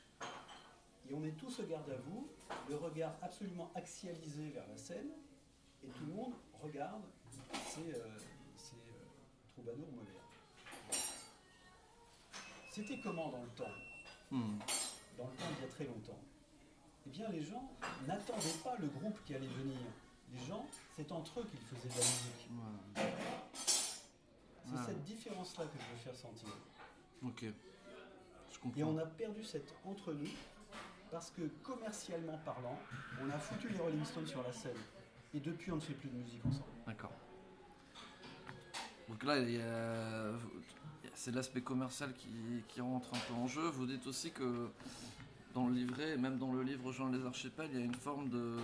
et 1.09 1.15
on 1.15 1.23
est 1.25 1.37
tous 1.37 1.61
au 1.61 1.63
garde 1.63 1.89
à 1.89 1.97
vous, 1.99 2.29
le 2.69 2.77
regard 2.77 3.15
absolument 3.23 3.71
axialisé 3.77 4.51
vers 4.51 4.67
la 4.67 4.77
scène, 4.77 5.11
et 5.85 5.89
tout 5.89 6.05
le 6.07 6.15
monde 6.15 6.33
regarde 6.61 7.05
ces, 7.69 7.95
euh, 7.95 8.09
troubadours 9.53 9.93
modernes. 9.93 10.17
C'était 12.73 12.99
comment 12.99 13.31
dans 13.31 13.43
le 13.43 13.51
temps? 13.51 13.73
Hmm. 14.33 14.59
Dans 15.17 15.25
le 15.25 15.31
temps, 15.37 15.45
il 15.59 15.63
y 15.63 15.65
a 15.65 15.69
très 15.73 15.85
longtemps. 15.85 16.19
Eh 17.07 17.11
bien, 17.11 17.29
les 17.31 17.43
gens 17.43 17.71
n'attendaient 18.07 18.59
pas 18.63 18.77
le 18.79 18.89
groupe 18.89 19.19
qui 19.25 19.35
allait 19.35 19.47
venir. 19.47 19.79
Les 20.33 20.45
gens, 20.47 20.67
c'est 20.97 21.11
entre 21.13 21.41
eux 21.41 21.45
qu'ils 21.45 21.61
faisaient 21.61 21.89
de 21.89 21.95
la 21.95 22.01
musique. 22.01 22.51
Ouais. 22.97 23.13
C'est 24.69 24.85
cette 24.87 25.05
différence-là 25.05 25.65
que 25.67 25.79
je 25.79 25.93
veux 25.93 25.99
faire 26.03 26.17
sentir. 26.17 26.49
Ok. 27.25 27.45
Je 28.53 28.59
comprends. 28.59 28.81
Et 28.81 28.85
on 28.85 28.99
a 28.99 29.07
perdu 29.07 29.45
cette 29.45 29.73
entre-nous 29.85 30.29
parce 31.11 31.31
que 31.31 31.43
commercialement 31.63 32.37
parlant, 32.45 32.77
on 33.23 33.31
a 33.31 33.39
foutu 33.39 33.69
les 33.69 33.79
Rolling 33.79 34.05
Stones 34.05 34.27
sur 34.27 34.43
la 34.43 34.53
scène. 34.53 34.77
Et 35.33 35.41
depuis, 35.41 35.71
on 35.71 35.77
ne 35.77 35.81
fait 35.81 35.95
plus 35.95 36.09
de 36.09 36.17
musique 36.17 36.45
ensemble. 36.45 36.65
D'accord. 36.87 37.13
Donc 39.09 39.23
là, 39.23 39.39
il 39.39 39.51
y 39.53 39.61
a- 39.61 40.33
c'est 41.17 41.35
l'aspect 41.35 41.63
commercial 41.63 42.13
qui, 42.15 42.29
qui 42.69 42.81
rentre 42.81 43.09
un 43.15 43.19
peu 43.27 43.35
en 43.35 43.47
jeu. 43.49 43.67
Vous 43.71 43.87
dites 43.87 44.07
aussi 44.07 44.31
que 44.31 44.69
dans 45.55 45.67
le 45.67 45.75
livret, 45.75 46.13
et 46.13 46.17
même 46.19 46.37
dans 46.39 46.53
le 46.53 46.63
livre 46.63 46.93
Jean 46.93 47.09
les 47.09 47.25
archipels, 47.25 47.71
il 47.73 47.79
y 47.79 47.83
a 47.83 47.85
une 47.85 47.95
forme 47.95 48.29
de, 48.29 48.57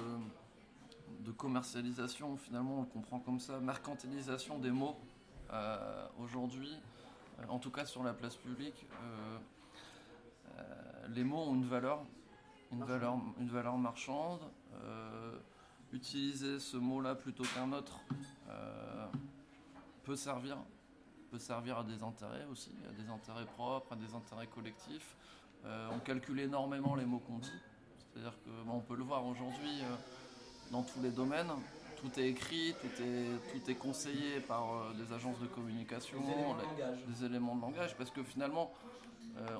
de 1.25 1.33
commercialisation, 1.33 2.37
finalement, 2.37 2.79
on 2.79 2.81
le 2.83 2.87
comprend 2.87 3.19
comme 3.21 3.41
ça, 3.41 3.59
mercantilisation 3.59 4.59
des 4.59 4.71
mots 4.71 4.97
euh, 5.51 6.07
aujourd'hui, 6.21 6.77
euh, 7.41 7.45
en 7.49 7.59
tout 7.59 7.71
cas 7.71 7.87
sur 7.87 8.05
la 8.05 8.13
place 8.13 8.37
publique. 8.37 8.87
euh, 9.03 9.39
euh, 10.59 11.07
les 11.09 11.25
mots 11.25 11.45
ont 11.45 11.55
une 11.55 11.65
valeur, 11.65 12.05
une 12.71 12.79
Marchande. 12.79 13.01
valeur, 13.01 13.19
une 13.41 13.49
valeur 13.49 13.79
marchande. 13.79 14.41
utiliser 15.93 16.59
ce 16.59 16.77
mot-là 16.77 17.15
plutôt 17.15 17.45
qu'un 17.55 17.73
autre 17.73 18.01
peut 20.05 20.17
servir, 20.17 20.59
peut 21.33 21.39
servir 21.39 21.79
à 21.79 21.83
des 21.85 22.03
intérêts 22.03 22.45
aussi, 22.53 22.71
à 22.87 22.93
des 23.03 23.09
intérêts 23.09 23.47
propres, 23.47 23.95
à 23.95 23.97
des 23.97 24.15
intérêts 24.15 24.47
collectifs. 24.49 25.17
Euh, 25.65 25.89
on 25.95 25.99
calcule 26.01 26.39
énormément 26.41 26.95
les 26.95 27.07
mots 27.07 27.21
qu'on 27.21 27.39
dit, 27.39 27.51
c'est-à-dire 28.13 28.35
que 28.45 28.51
bon, 28.67 28.75
on 28.75 28.81
peut 28.81 28.97
le 28.97 29.05
voir 29.05 29.25
aujourd'hui 29.25 29.81
euh, 29.81 29.95
dans 30.71 30.83
tous 30.83 31.01
les 31.03 31.11
domaines. 31.11 31.51
Tout 31.97 32.21
est 32.21 32.29
écrit, 32.29 32.75
tout 32.83 33.03
est, 33.03 33.53
tout 33.53 33.71
est 33.71 33.75
conseillé 33.77 34.41
par 34.41 34.75
euh, 34.75 34.93
des 34.93 35.11
agences 35.15 35.39
de 35.41 35.47
communication, 35.47 36.19
Les 36.21 36.33
éléments 36.33 36.55
de 36.55 36.61
les- 36.61 36.67
langage. 36.67 36.99
des 37.07 37.25
éléments 37.25 37.57
de 37.57 37.61
langage, 37.63 37.97
parce 37.97 38.11
que 38.11 38.23
finalement, 38.23 38.71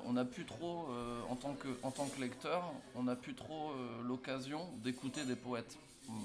on 0.05 0.13
n'a 0.13 0.23
plus 0.25 0.45
trop, 0.45 0.85
en, 1.31 1.35
tant 1.35 1.55
que, 1.55 1.67
en 1.81 1.89
tant 1.89 2.05
que 2.05 2.21
lecteur, 2.21 2.63
on 2.93 3.03
n'a 3.03 3.15
plus 3.15 3.33
trop 3.33 3.71
l'occasion 4.03 4.69
d'écouter 4.83 5.25
des 5.25 5.35
poètes 5.35 5.79
hum, 6.07 6.15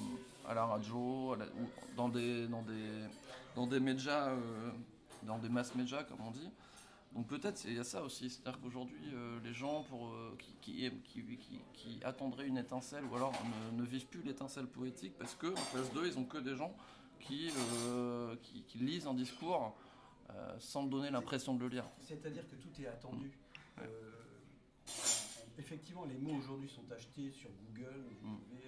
à 0.47 0.53
la 0.53 0.67
radio, 0.67 1.33
à 1.33 1.37
la- 1.39 1.47
ou 1.47 1.67
dans 1.97 2.11
des, 2.11 2.47
dans 2.49 2.61
des, 2.61 2.91
dans 3.57 3.67
des 3.67 3.81
médias, 3.81 4.29
dans 5.25 5.39
des 5.39 5.49
mass 5.49 5.75
médias, 5.75 6.05
comme 6.05 6.21
on 6.21 6.31
dit. 6.31 6.51
Donc 7.15 7.27
peut-être 7.27 7.65
il 7.65 7.73
y 7.75 7.79
a 7.79 7.85
ça 7.85 8.03
aussi, 8.03 8.29
c'est-à-dire 8.29 8.61
qu'aujourd'hui 8.61 9.01
euh, 9.15 9.41
les 9.43 9.55
gens 9.55 9.83
pour, 9.85 10.09
euh, 10.09 10.37
qui, 10.39 10.53
qui, 10.61 10.91
qui, 11.05 11.23
qui- 11.39 11.61
qui 11.73 12.05
attendraient 12.05 12.47
une 12.47 12.59
étincelle 12.59 13.05
ou 13.07 13.17
alors 13.17 13.33
ne, 13.73 13.81
ne 13.81 13.87
vivent 13.87 14.07
plus 14.07 14.21
l'étincelle 14.23 14.67
poétique 14.67 15.15
parce 15.19 15.35
que 15.35 15.47
en 15.47 15.57
face 15.57 15.91
d'eux 15.95 16.07
ils 16.07 16.19
ont 16.19 16.25
que 16.25 16.37
des 16.39 16.55
gens 16.55 16.75
qui, 17.21 17.51
euh, 17.87 18.37
lisent 18.75 19.07
un 19.07 19.15
discours 19.15 19.75
euh, 20.31 20.55
sans 20.61 20.83
donner 20.85 21.11
l'impression 21.11 21.55
de 21.55 21.61
le 21.61 21.69
lire. 21.69 21.85
C'est-à-dire 22.01 22.47
que 22.47 22.57
tout 22.57 22.69
est 22.83 22.87
attendu. 22.87 23.31
Ouais. 23.79 23.85
Euh, 23.85 24.13
effectivement, 25.59 26.05
les 26.05 26.19
mots 26.19 26.37
aujourd'hui 26.37 26.69
sont 26.69 26.85
achetés 26.93 27.31
sur 27.31 27.51
Google. 27.67 28.05
Vous 28.23 28.29
Mm. 28.29 28.39
pouvez 28.39 28.63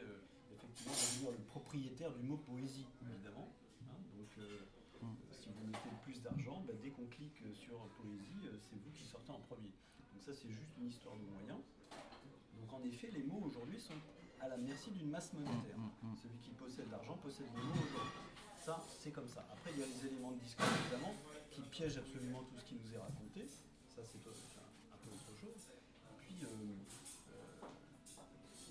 effectivement 0.54 0.92
devenir 0.92 1.30
le 1.32 1.44
propriétaire 1.44 2.12
du 2.12 2.22
mot 2.22 2.38
poésie, 2.38 2.86
évidemment. 3.14 3.48
Hein, 3.82 3.94
donc, 4.16 4.28
euh, 4.38 4.60
Mm. 5.02 5.06
euh, 5.06 5.10
si 5.30 5.38
vous 5.56 5.66
mettez 5.66 5.90
le 5.90 5.98
plus 6.04 6.20
d'argent, 6.22 6.62
bah, 6.66 6.72
dès 6.82 6.90
qu'on 6.90 7.06
clique 7.06 7.42
sur 7.54 7.78
poésie, 8.00 8.46
euh, 8.46 8.56
c'est 8.60 8.76
vous 8.76 8.90
qui 8.94 9.04
sortez 9.04 9.30
en 9.32 9.40
premier. 9.40 9.72
Donc 10.12 10.22
ça, 10.22 10.32
c'est 10.34 10.48
juste 10.50 10.72
une 10.80 10.88
histoire 10.88 11.16
de 11.16 11.24
moyens. 11.24 11.60
Donc 12.60 12.72
en 12.72 12.82
effet, 12.84 13.10
les 13.12 13.22
mots 13.22 13.40
aujourd'hui 13.44 13.80
sont 13.80 13.94
à 14.40 14.48
la 14.48 14.56
merci 14.56 14.90
d'une 14.90 15.10
masse 15.10 15.32
monétaire. 15.32 15.76
Mm, 15.78 15.90
mm, 16.02 16.12
mm. 16.12 16.16
Celui 16.22 16.38
qui 16.38 16.50
possède 16.52 16.90
l'argent 16.90 17.16
possède 17.18 17.46
les 17.54 17.62
mots 17.62 17.72
aujourd'hui. 17.74 18.20
Ça, 18.64 18.84
c'est 19.00 19.10
comme 19.10 19.28
ça. 19.28 19.46
Après, 19.52 19.70
il 19.72 19.80
y 19.80 19.82
a 19.82 19.86
les 19.86 20.06
éléments 20.06 20.32
de 20.32 20.38
discours, 20.40 20.66
évidemment, 20.84 21.14
qui 21.50 21.62
piègent 21.62 21.96
absolument 21.98 22.42
tout 22.44 22.56
ce 22.58 22.64
qui 22.64 22.74
nous 22.74 22.94
est 22.94 22.98
raconté. 22.98 23.46
Ça, 23.88 24.02
c'est 24.04 24.18
un 24.18 24.22
peu 24.22 24.30
autre 25.10 25.40
chose. 25.40 25.62
Et 26.12 26.16
puis, 26.20 26.36
euh, 26.44 26.46
euh, 27.32 27.66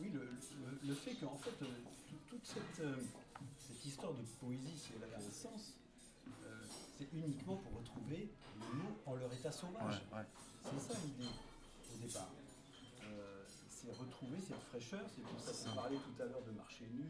oui, 0.01 0.09
le, 0.13 0.19
le- 0.21 0.87
le 0.87 0.93
fait 0.93 1.15
qu'en 1.15 1.35
fait, 1.37 1.57
euh, 1.61 1.65
tout- 2.07 2.21
toute 2.29 2.45
cette, 2.45 2.81
cette 3.57 3.85
histoire 3.85 4.13
de 4.13 4.21
poésie, 4.39 4.77
si 4.77 4.91
elle 4.95 5.03
avait 5.03 5.23
un 5.25 5.31
sens, 5.31 5.73
c'est 6.99 7.07
uniquement 7.13 7.55
pour 7.55 7.77
retrouver 7.79 8.27
les 8.59 8.75
mots 8.75 8.95
en 9.05 9.15
leur 9.15 9.31
état 9.31 9.51
sauvage. 9.51 10.01
Ouais, 10.11 10.17
ouais. 10.19 10.25
C'est 10.63 10.93
ça 10.93 10.99
l'idée 11.05 11.31
au 11.95 11.97
départ. 12.05 12.27
Euh, 13.03 13.43
c'est 13.69 13.91
retrouver 13.93 14.37
cette 14.41 14.61
fraîcheur, 14.69 15.01
c'est 15.15 15.21
pour 15.23 15.39
ça 15.39 15.51
qu'on 15.69 15.75
parlait 15.75 15.95
tout 15.95 16.21
à 16.21 16.25
l'heure 16.25 16.41
de 16.43 16.51
marcher 16.51 16.85
nu, 16.91 17.05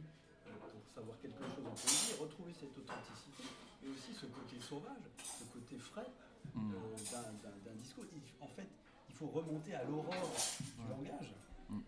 euh, 0.46 0.51
pour 0.60 0.93
savoir 0.93 1.17
quelque 1.19 1.39
chose 1.41 1.65
en 1.65 1.72
poésie, 1.74 2.13
et 2.13 2.22
retrouver 2.22 2.53
cette 2.53 2.77
authenticité, 2.77 3.43
et 3.84 3.89
aussi 3.89 4.13
ce 4.13 4.27
côté 4.27 4.60
sauvage, 4.62 5.01
ce 5.17 5.43
côté 5.46 5.77
frais 5.79 6.08
Mm. 6.55 6.72
euh, 6.74 6.96
d'un- 7.12 7.75
discours. 7.75 8.05
En 8.41 8.48
fait, 8.48 8.67
il 9.10 9.15
faut 9.15 9.27
remonter 9.27 9.74
à 9.74 9.84
l'aurore 9.86 10.13
du 10.13 10.81
Ouais. 10.81 10.89
langage 10.89 11.34
Mm. 11.69 11.79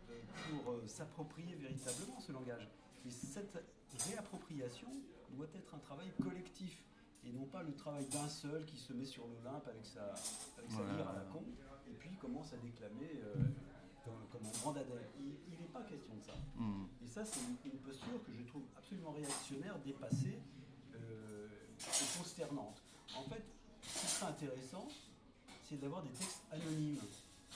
pour 0.63 0.75
s'approprier 0.87 1.55
véritablement 1.55 2.19
ce 2.19 2.31
langage. 2.31 2.67
Et 3.05 3.11
cette 3.11 3.57
réappropriation 4.07 4.87
doit 5.31 5.47
être 5.55 5.73
un 5.75 5.79
travail 5.79 6.11
collectif 6.21 6.83
et 7.25 7.31
non 7.31 7.45
pas 7.45 7.63
le 7.63 7.73
travail 7.75 8.05
d'un 8.05 8.27
seul 8.29 8.65
qui 8.65 8.77
se 8.77 8.93
met 8.93 9.05
sur 9.05 9.27
l'Olympe 9.27 9.67
avec 9.67 9.85
sa, 9.85 10.03
avec 10.57 10.71
sa 10.71 10.77
Ouais, 10.81 10.93
lyre 10.97 11.09
à 11.09 11.13
la 11.13 11.25
con 11.31 11.43
et 11.87 11.93
puis 11.93 12.09
commence 12.17 12.53
à 12.53 12.57
déclamer 12.57 13.11
euh, 13.23 13.35
comme, 14.03 14.25
comme 14.31 14.45
un 14.45 14.51
grand 14.51 14.71
dadais. 14.71 15.09
Il 15.19 15.59
n'est 15.59 15.67
pas 15.67 15.83
question 15.83 16.15
de 16.15 16.23
ça. 16.23 16.33
Mm. 16.55 16.85
Et 17.03 17.07
ça, 17.07 17.25
c'est 17.25 17.39
une, 17.41 17.71
une 17.71 17.79
posture 17.79 18.23
que 18.25 18.33
je 18.33 18.43
trouve 18.43 18.63
absolument 18.77 19.11
réactionnaire, 19.11 19.77
dépassée 19.79 20.39
euh, 20.95 21.47
et 21.77 22.17
consternante. 22.17 22.81
En 23.15 23.23
fait, 23.29 23.43
ce 23.81 23.99
qui 23.99 24.07
serait 24.07 24.31
intéressant, 24.31 24.87
c'est 25.67 25.79
d'avoir 25.79 26.01
des 26.03 26.09
textes 26.11 26.41
anonymes. 26.51 26.97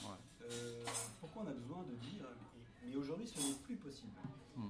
Ouais. 0.02 0.08
Euh, 0.50 0.84
pourquoi 1.20 1.42
on 1.44 1.48
a 1.48 1.54
besoin 1.54 1.82
de 1.82 1.94
dire 1.96 2.26
Mais 2.86 2.94
aujourd'hui, 2.94 3.26
ce 3.26 3.40
n'est 3.40 3.54
plus 3.64 3.76
possible. 3.76 4.12
Mm. 4.56 4.62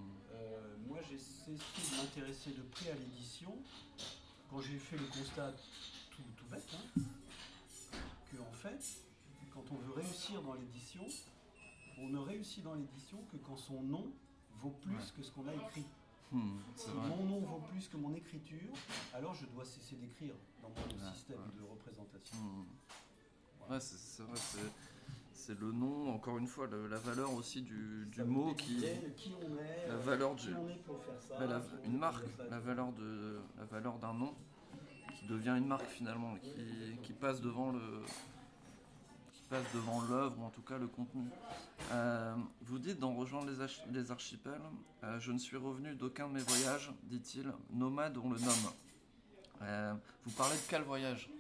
Moi, 0.87 0.99
j'ai 1.11 1.19
cessé 1.19 1.51
de 1.53 1.97
m'intéresser 1.97 2.51
de 2.51 2.63
près 2.71 2.91
à 2.91 2.95
l'édition 2.95 3.53
quand 4.51 4.61
j'ai 4.61 4.79
fait 4.79 4.97
le 4.97 5.07
constat 5.07 5.53
tout, 6.11 6.23
tout 6.37 6.45
bête 6.51 6.69
hein, 6.75 7.01
que 8.33 8.37
en 8.41 8.53
fait, 8.53 8.85
quand 9.53 9.65
on 9.73 9.77
veut 9.77 9.93
réussir 9.95 10.43
dans 10.43 10.55
l'édition, 10.55 11.05
on 11.99 12.09
ne 12.09 12.19
réussit 12.19 12.63
dans 12.63 12.75
l'édition 12.75 13.19
que 13.33 13.37
quand 13.39 13.57
son 13.57 13.83
nom 13.83 14.13
vaut 14.61 14.71
plus 14.83 14.95
Ouais. 14.95 15.03
que 15.17 15.23
ce 15.23 15.31
qu'on 15.33 15.47
a 15.49 15.55
écrit. 15.55 15.85
Mm. 16.33 16.59
C'est 16.75 16.85
Si 16.87 16.91
vrai. 16.91 17.09
mon 17.09 17.25
nom 17.25 17.41
vaut 17.41 17.61
plus 17.71 17.89
que 17.89 17.97
mon 17.97 18.15
écriture, 18.15 18.73
alors 19.15 19.35
je 19.35 19.47
dois 19.47 19.65
cesser 19.65 19.97
d'écrire 19.97 20.35
dans 20.63 20.69
mon 20.71 20.75
Ouais, 20.75 21.13
système 21.15 21.39
ouais. 21.41 21.57
de 21.57 21.63
représentation. 21.63 22.37
Mm. 22.37 22.67
Ouais, 23.71 23.81
c'est 23.81 23.97
c'est 23.99 24.23
vrai, 24.23 24.37
c'est- 25.37 25.59
le 25.59 25.73
nom, 25.73 26.13
encore 26.15 26.39
une 26.39 26.47
fois, 26.47 26.67
le- 26.67 26.87
la 26.89 26.99
valeur 26.99 27.33
aussi 27.35 27.63
du, 27.63 28.07
mot 28.25 28.55
qui. 28.55 28.79
on 28.81 29.59
est, 29.59 29.87
La 29.89 29.97
valeur 29.97 30.35
du. 30.35 30.55
on 30.55 30.69
est 30.69 30.75
pour 30.85 30.97
faire 31.05 31.21
ça. 31.21 31.35
bah, 31.39 31.47
la- 31.47 31.61
qui 31.61 31.67
on 31.75 31.79
est 31.83 31.87
une 31.87 31.91
pour 31.93 32.01
marque, 32.01 32.25
la 32.51 32.59
valeur 32.61 32.93
de 32.93 33.39
la 33.59 33.65
valeur 33.65 33.99
d'un 33.99 34.15
nom 34.15 34.35
qui 35.19 35.27
devient 35.27 35.55
une 35.57 35.67
marque 35.67 35.87
finalement, 35.87 36.35
qui, 36.37 36.99
qui 37.03 37.13
passe 37.13 37.41
devant 37.41 37.71
le 37.71 37.81
qui 39.33 39.43
passe 39.49 39.65
devant 39.75 40.01
l'œuvre 40.09 40.37
ou 40.41 40.45
en 40.45 40.51
tout 40.51 40.63
cas 40.63 40.77
le 40.79 40.89
contenu. 40.89 41.29
Euh, 41.93 42.35
vous 42.63 42.79
dites 42.79 42.99
dans 42.99 43.15
rejoindre 43.15 43.49
les, 43.49 43.61
Arch- 43.61 43.83
les 43.93 44.11
archipels, 44.11 44.61
euh, 45.05 45.21
je 45.21 45.31
ne 45.31 45.39
suis 45.39 45.57
revenu 45.57 45.95
d'aucun 45.95 46.27
de 46.29 46.33
mes 46.35 46.41
voyages, 46.43 46.91
dit-il, 47.05 47.53
nomade 47.71 48.17
on 48.19 48.31
le 48.31 48.39
nomme. 48.41 48.73
Euh, 49.63 49.95
vous 50.25 50.33
parlez 50.33 50.57
de 50.57 50.63
quel 50.69 50.83
voyage? 50.83 51.31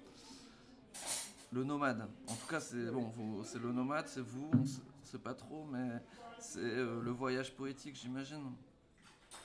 Le 1.52 1.64
nomade. 1.64 2.08
En 2.26 2.34
tout 2.34 2.46
cas, 2.48 2.60
c'est 2.60 2.90
bon, 2.90 3.42
c'est 3.44 3.58
le 3.60 3.72
nomade, 3.72 4.08
c'est 4.08 4.20
vous, 4.20 4.50
on 4.52 4.64
sait- 4.66 4.82
sait 5.04 5.18
pas 5.18 5.32
trop, 5.34 5.64
mais 5.64 6.02
c'est 6.40 6.58
euh, 6.60 7.00
le 7.02 7.10
voyage 7.12 7.54
poétique, 7.54 7.94
j'imagine. 7.94 8.52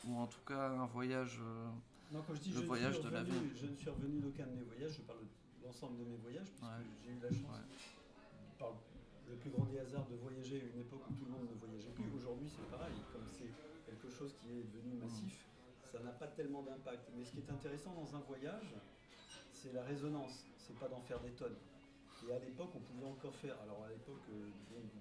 Ou 0.08 0.16
en 0.18 0.28
tout 0.28 0.40
cas 0.46 0.70
un 0.70 0.86
voyage. 0.88 1.40
euh, 1.42 1.68
Non, 2.12 2.22
quand 2.28 2.34
je 2.34 2.42
dis 2.42 2.52
Le 2.52 2.62
je, 2.62 2.66
voyage 2.66 2.96
suis 2.96 3.04
de 3.04 3.10
la 3.10 3.24
vie. 3.24 3.32
je 3.56 3.66
ne 3.68 3.76
suis 3.76 3.90
revenu 3.90 4.20
d'aucun 4.20 4.46
de 4.48 4.52
mes 4.56 4.64
voyages, 4.64 4.94
je 4.98 5.02
parle 5.02 5.20
de 5.20 5.66
l'ensemble 5.66 6.00
de 6.00 6.06
mes 6.10 6.18
voyages, 6.18 6.48
puisque 6.50 6.64
Ouais. 6.64 6.86
j'ai 7.06 7.12
eu 7.12 7.20
la 7.22 7.30
chance, 7.30 7.56
Ouais. 7.56 8.58
par 8.60 8.74
le 9.30 9.36
plus 9.36 9.50
grand 9.52 9.66
des 9.66 9.80
hasards, 9.80 10.08
de 10.08 10.16
voyager 10.18 10.60
à 10.62 10.76
une 10.76 10.82
époque 10.82 11.04
où 11.10 11.14
tout 11.14 11.26
le 11.26 11.32
monde 11.32 11.48
ne 11.54 11.56
voyageait 11.66 11.92
plus. 11.92 12.10
Aujourd'hui, 12.18 12.50
c'est 12.50 12.70
pareil, 12.76 12.94
comme 13.14 13.28
c'est 13.30 13.52
quelque 13.86 14.10
chose 14.10 14.34
qui 14.42 14.50
est 14.60 14.64
devenu 14.74 14.96
massif, 14.98 15.46
ça 15.92 16.00
n'a 16.00 16.12
pas 16.12 16.28
tellement 16.28 16.64
d'impact. 16.64 17.10
Mais 17.16 17.24
ce 17.24 17.32
qui 17.32 17.40
est 17.40 17.50
intéressant 17.52 17.94
dans 17.94 18.16
un 18.16 18.22
voyage, 18.22 18.74
c'est 19.54 19.72
la 19.74 19.84
résonance, 19.84 20.46
c'est 20.58 20.78
pas 20.80 20.88
d'en 20.90 21.02
faire 21.02 21.20
des 21.22 21.32
tonnes. 21.32 21.56
Et 22.28 22.34
à 22.34 22.40
l'époque, 22.40 22.70
on 22.76 22.80
pouvait 22.80 23.06
encore 23.08 23.36
faire, 23.36 23.56
alors 23.64 23.84
à 23.84 23.90
l'époque, 23.90 24.22
euh, 24.30 24.50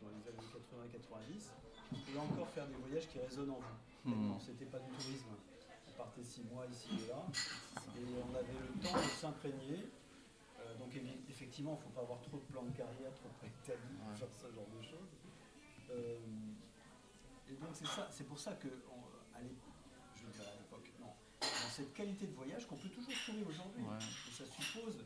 dans 0.00 0.08
les 0.08 0.24
années 0.28 0.48
80-90, 0.48 1.50
on 1.92 1.96
pouvait 1.96 2.18
encore 2.18 2.48
faire 2.48 2.66
des 2.66 2.74
voyages 2.74 3.08
qui 3.08 3.18
résonnent 3.18 3.50
en 3.50 3.60
vous. 3.60 4.10
Non, 4.10 4.38
c'était 4.40 4.64
pas 4.64 4.78
du 4.78 4.90
tourisme. 4.90 5.36
On 5.88 5.92
partait 5.92 6.24
six 6.24 6.42
mois 6.44 6.64
ici 6.66 6.88
et 7.04 7.08
là, 7.08 7.26
et 7.96 8.04
on 8.24 8.34
avait 8.34 8.56
le 8.56 8.82
temps 8.82 8.96
de 8.96 9.10
s'imprégner. 9.20 9.90
Euh, 10.60 10.78
donc 10.78 10.96
effectivement, 11.28 11.76
il 11.76 11.78
ne 11.78 11.84
faut 11.84 11.94
pas 11.94 12.00
avoir 12.00 12.20
trop 12.22 12.38
de 12.38 12.52
plans 12.52 12.62
de 12.62 12.72
carrière, 12.76 13.12
trop 13.14 13.28
préétablis 13.38 13.96
pour 13.96 14.16
faire 14.16 14.32
ce 14.32 14.54
genre 14.54 14.68
de 14.72 14.82
choses. 14.82 15.12
Euh, 15.90 16.18
et 17.50 17.54
donc 17.54 17.70
c'est 17.74 17.86
ça, 17.86 18.08
c'est 18.10 18.24
pour 18.24 18.38
ça 18.38 18.52
que, 18.54 18.68
à 19.34 19.40
je 20.14 20.24
veux 20.24 20.32
dire 20.32 20.48
à 20.48 20.56
l'époque, 20.56 20.90
non, 21.00 21.12
dans 21.40 21.70
cette 21.70 21.92
qualité 21.92 22.26
de 22.26 22.34
voyage 22.34 22.66
qu'on 22.66 22.76
peut 22.76 22.88
toujours 22.88 23.12
trouver 23.12 23.44
aujourd'hui. 23.48 23.84
Et 23.84 24.32
ça 24.32 24.44
suppose, 24.46 25.04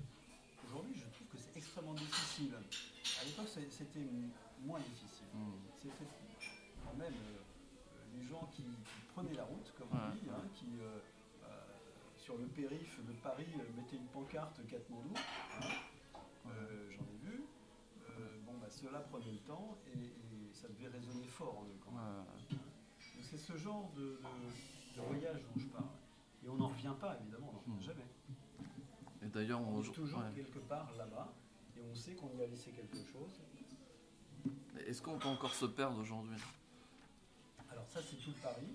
aujourd'hui, 0.66 0.94
je 0.94 1.06
trouve 1.06 1.23
extrêmement 1.56 1.94
difficile. 1.94 2.54
À 3.20 3.24
l'époque, 3.24 3.48
c'était 3.48 4.08
moins 4.64 4.80
difficile. 4.80 5.26
Hmm. 5.32 5.52
C'était 5.76 6.10
quand 6.84 6.96
même 6.96 7.12
euh, 7.12 8.18
les 8.18 8.24
gens 8.26 8.48
qui, 8.52 8.64
prenaient 9.14 9.34
la 9.34 9.44
route, 9.44 9.72
comme 9.78 9.88
on 9.92 10.10
dit, 10.16 10.28
hein, 10.28 10.42
qui 10.54 10.66
euh, 10.80 10.98
sur 12.16 12.36
le 12.36 12.46
périph' 12.46 12.98
de 13.06 13.12
Paris 13.22 13.46
mettaient 13.76 13.96
une 13.96 14.06
pancarte 14.06 14.66
Katmandou. 14.66 15.14
Hein, 15.14 15.68
j'en 16.44 17.04
ai 17.04 17.16
vu. 17.22 17.44
bon, 18.44 18.54
bah, 18.60 18.68
ceux-là 18.68 19.00
prenaient 19.00 19.32
le 19.32 19.38
temps 19.38 19.78
et, 19.94 20.10
ça 20.52 20.68
devait 20.68 20.88
résonner 20.88 21.26
fort 21.26 21.58
en 21.58 21.64
eux 21.64 21.78
quand 21.84 21.90
même. 21.90 22.58
C'est 23.20 23.36
ce 23.36 23.56
genre 23.56 23.90
de, 23.96 24.18
voyage 24.96 25.42
dont 25.42 25.60
je 25.60 25.66
parle. 25.66 25.88
Et 26.44 26.48
on 26.48 26.54
n'en 26.56 26.68
revient 26.68 26.94
pas, 27.00 27.18
évidemment, 27.20 27.50
on 27.50 27.52
n'en 27.52 27.58
revient 27.58 27.84
hmm. 27.84 27.86
jamais. 27.86 28.06
Et 29.22 29.28
d'ailleurs, 29.28 29.60
on, 29.60 29.82
est 29.82 29.92
toujours 29.92 30.22
quelque 30.34 30.58
part 30.60 30.92
là-bas 30.96 31.32
et 31.76 31.80
on 31.90 31.94
sait 31.94 32.14
qu'on 32.14 32.36
y 32.38 32.42
a 32.42 32.46
laissé 32.46 32.70
quelque 32.70 32.96
chose. 32.96 33.40
Est-ce 34.86 35.00
qu'on 35.00 35.18
peut 35.18 35.28
encore 35.28 35.54
se 35.54 35.66
perdre 35.66 35.98
aujourd'hui? 35.98 36.36
Alors 37.70 37.86
ça, 37.88 38.00
c'est 38.02 38.16
tout 38.16 38.30
le 38.30 38.42
pari. 38.42 38.66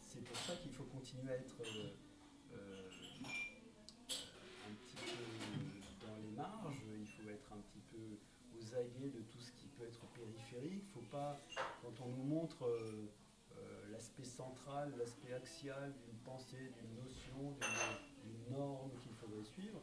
C'est 0.00 0.24
pour 0.24 0.36
ça 0.36 0.54
qu'il 0.56 0.72
faut 0.72 0.84
continuer 0.84 1.32
à 1.32 1.36
être 1.36 1.60
euh, 1.60 1.92
euh, 2.54 2.88
un 4.08 4.74
petit 4.74 4.96
peu 4.96 6.06
dans 6.06 6.16
les 6.16 6.30
marges, 6.36 6.82
il 6.98 7.06
faut 7.06 7.28
être 7.28 7.52
un 7.52 7.60
petit 7.60 7.82
peu 7.90 8.18
aux 8.56 8.74
aguets 8.74 9.10
de 9.10 9.22
tout 9.22 9.40
ce 9.40 9.52
qui 9.52 9.66
peut 9.68 9.84
être 9.84 10.06
périphérique. 10.14 10.84
Il 10.84 11.00
ne 11.00 11.04
faut 11.04 11.10
pas, 11.10 11.38
quand 11.82 12.00
on 12.04 12.08
nous 12.08 12.24
montre 12.24 12.64
euh, 12.64 13.08
l'aspect 13.90 14.24
central, 14.24 14.94
l'aspect 14.98 15.34
axial 15.34 15.92
d'une 16.04 16.18
pensée, 16.18 16.72
d'une 16.78 17.02
notion, 17.02 17.56
d'une 18.24 18.56
norme 18.56 18.90
qu'il 19.02 19.12
faudrait 19.12 19.44
suivre, 19.44 19.80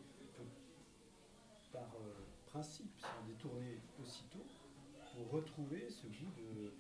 principe 2.54 3.00
s'en 3.02 3.26
détourner 3.28 3.82
aussitôt 4.00 4.46
pour 5.16 5.32
retrouver 5.32 5.90
ce 5.90 6.06
goût 6.06 6.32
de, 6.38 6.72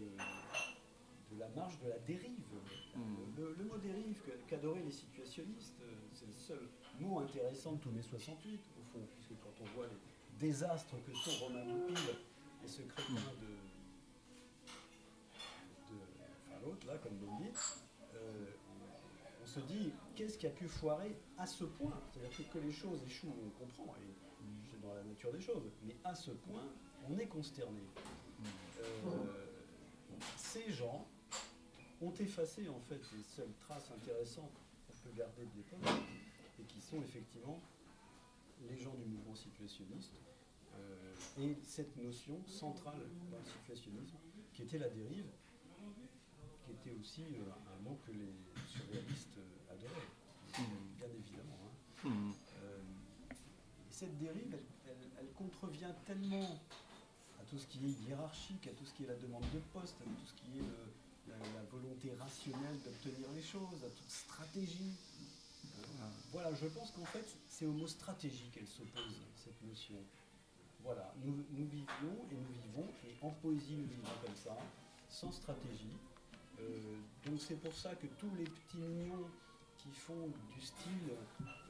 de, 0.00 1.38
la 1.38 1.48
marge 1.50 1.78
de 1.80 1.88
la 1.90 1.98
dérive. 1.98 2.54
Hmm. 2.96 3.16
Le, 3.36 3.64
mot 3.64 3.76
dérive 3.76 4.18
qu'adoraient 4.48 4.82
les 4.82 4.90
situationnistes, 4.90 5.82
c'est 6.14 6.26
le 6.26 6.32
seul 6.32 6.68
mot 6.98 7.18
intéressant 7.20 7.72
de 7.72 7.78
tous 7.80 7.90
mes 7.90 8.02
68, 8.02 8.60
au 8.80 8.82
fond, 8.84 9.06
puisque 9.10 9.38
quand 9.42 9.52
on 9.60 9.76
voit 9.76 9.86
les 9.86 10.38
désastres 10.38 10.96
que 11.06 11.12
sont 11.14 11.44
Romain 11.44 11.64
Goupil 11.64 11.96
et 12.64 12.68
ce 12.68 12.80
crétin 12.82 13.12
hmm. 13.12 13.40
de, 13.40 13.56
enfin 16.46 16.58
l'autre 16.64 16.86
là, 16.86 16.96
comme 16.96 17.18
vous 17.18 17.38
le 17.38 17.44
dites, 17.44 17.84
euh, 18.14 18.46
on, 19.42 19.46
se 19.46 19.60
dit 19.60 19.92
qu'est-ce 20.14 20.38
qui 20.38 20.46
a 20.46 20.50
pu 20.50 20.68
foirer 20.68 21.18
à 21.36 21.46
ce 21.46 21.64
point? 21.64 22.00
C'est-à-dire 22.10 22.50
que, 22.50 22.58
que 22.58 22.64
les 22.64 22.72
choses 22.72 23.02
échouent, 23.04 23.34
on 23.44 23.50
comprend, 23.58 23.94
et 23.96 24.31
dans 24.82 24.94
la 24.94 25.02
nature 25.04 25.32
des 25.32 25.40
choses. 25.40 25.70
Mais 25.84 25.96
à 26.04 26.14
ce 26.14 26.30
point, 26.30 26.68
on 27.08 27.18
est 27.18 27.26
consterné. 27.26 27.80
Euh, 28.80 29.20
ces 30.36 30.70
gens 30.70 31.06
ont 32.00 32.12
effacé 32.14 32.68
en 32.68 32.80
fait 32.80 33.00
les 33.16 33.22
seules 33.22 33.54
traces 33.60 33.90
intéressantes 33.90 34.52
qu'on 34.86 35.08
peut 35.08 35.16
garder 35.16 35.44
de 35.44 35.56
l'époque, 35.56 35.94
et 36.60 36.64
qui 36.64 36.80
sont 36.80 37.00
effectivement 37.02 37.60
les 38.68 38.76
gens 38.76 38.94
du 38.94 39.04
mouvement 39.06 39.34
situationniste, 39.34 40.14
euh, 40.74 41.14
et 41.38 41.56
cette 41.62 41.96
notion 41.96 42.40
centrale 42.46 43.00
dans 43.30 43.38
le 43.38 43.44
situationnisme, 43.44 44.16
qui 44.52 44.62
était 44.62 44.78
la 44.78 44.88
dérive, 44.88 45.26
qui 46.64 46.72
était 46.72 46.98
aussi 46.98 47.22
euh, 47.22 47.76
un 47.76 47.82
mot 47.82 47.98
que 48.06 48.12
les 48.12 48.32
surréalistes 48.66 49.38
adoraient, 49.70 50.08
bien 50.98 51.08
évidemment. 51.08 51.58
Hein. 51.64 52.08
Hmm. 52.08 52.32
cette 53.90 54.18
dérive, 54.18 54.52
elle 54.52 54.71
contrevient 55.42 55.94
tellement 56.06 56.60
à 57.40 57.44
tout 57.48 57.58
ce 57.58 57.66
qui 57.66 57.78
est 57.78 58.08
hiérarchique, 58.08 58.66
à 58.66 58.70
tout 58.70 58.84
ce 58.84 58.92
qui 58.94 59.04
est 59.04 59.08
la 59.08 59.16
demande 59.16 59.44
de 59.52 59.58
poste, 59.72 59.96
à 60.00 60.04
tout 60.04 60.26
ce 60.26 60.34
qui 60.34 60.58
est 60.58 60.62
la, 61.28 61.62
volonté 61.70 62.12
rationnelle 62.18 62.78
d'obtenir 62.84 63.28
les 63.34 63.42
choses, 63.42 63.82
à 63.84 63.88
toute 63.88 64.10
stratégie. 64.10 64.94
Voilà, 66.32 66.52
je 66.54 66.66
pense 66.66 66.90
qu'en 66.90 67.04
fait, 67.06 67.26
c'est 67.48 67.66
au 67.66 67.72
mot 67.72 67.86
stratégie 67.86 68.50
qu'elle 68.52 68.66
s'oppose, 68.66 69.20
cette 69.36 69.60
notion. 69.62 69.96
Voilà, 70.82 71.14
nous, 71.24 71.44
vivions 71.56 71.86
et 72.30 72.34
nous 72.34 72.52
vivons, 72.62 72.88
et 73.06 73.24
en 73.24 73.30
poésie 73.30 73.76
nous 73.76 73.86
vivons 73.86 74.10
comme 74.24 74.34
ça, 74.34 74.56
sans 75.08 75.30
stratégie. 75.30 75.96
Euh, 76.60 76.98
donc 77.26 77.40
c'est 77.40 77.60
pour 77.60 77.74
ça 77.74 77.94
que 77.94 78.06
tous 78.18 78.30
les 78.36 78.44
petits 78.44 78.78
mignons 78.78 79.28
qui 79.78 79.90
font 79.90 80.28
du 80.54 80.60
style 80.60 81.16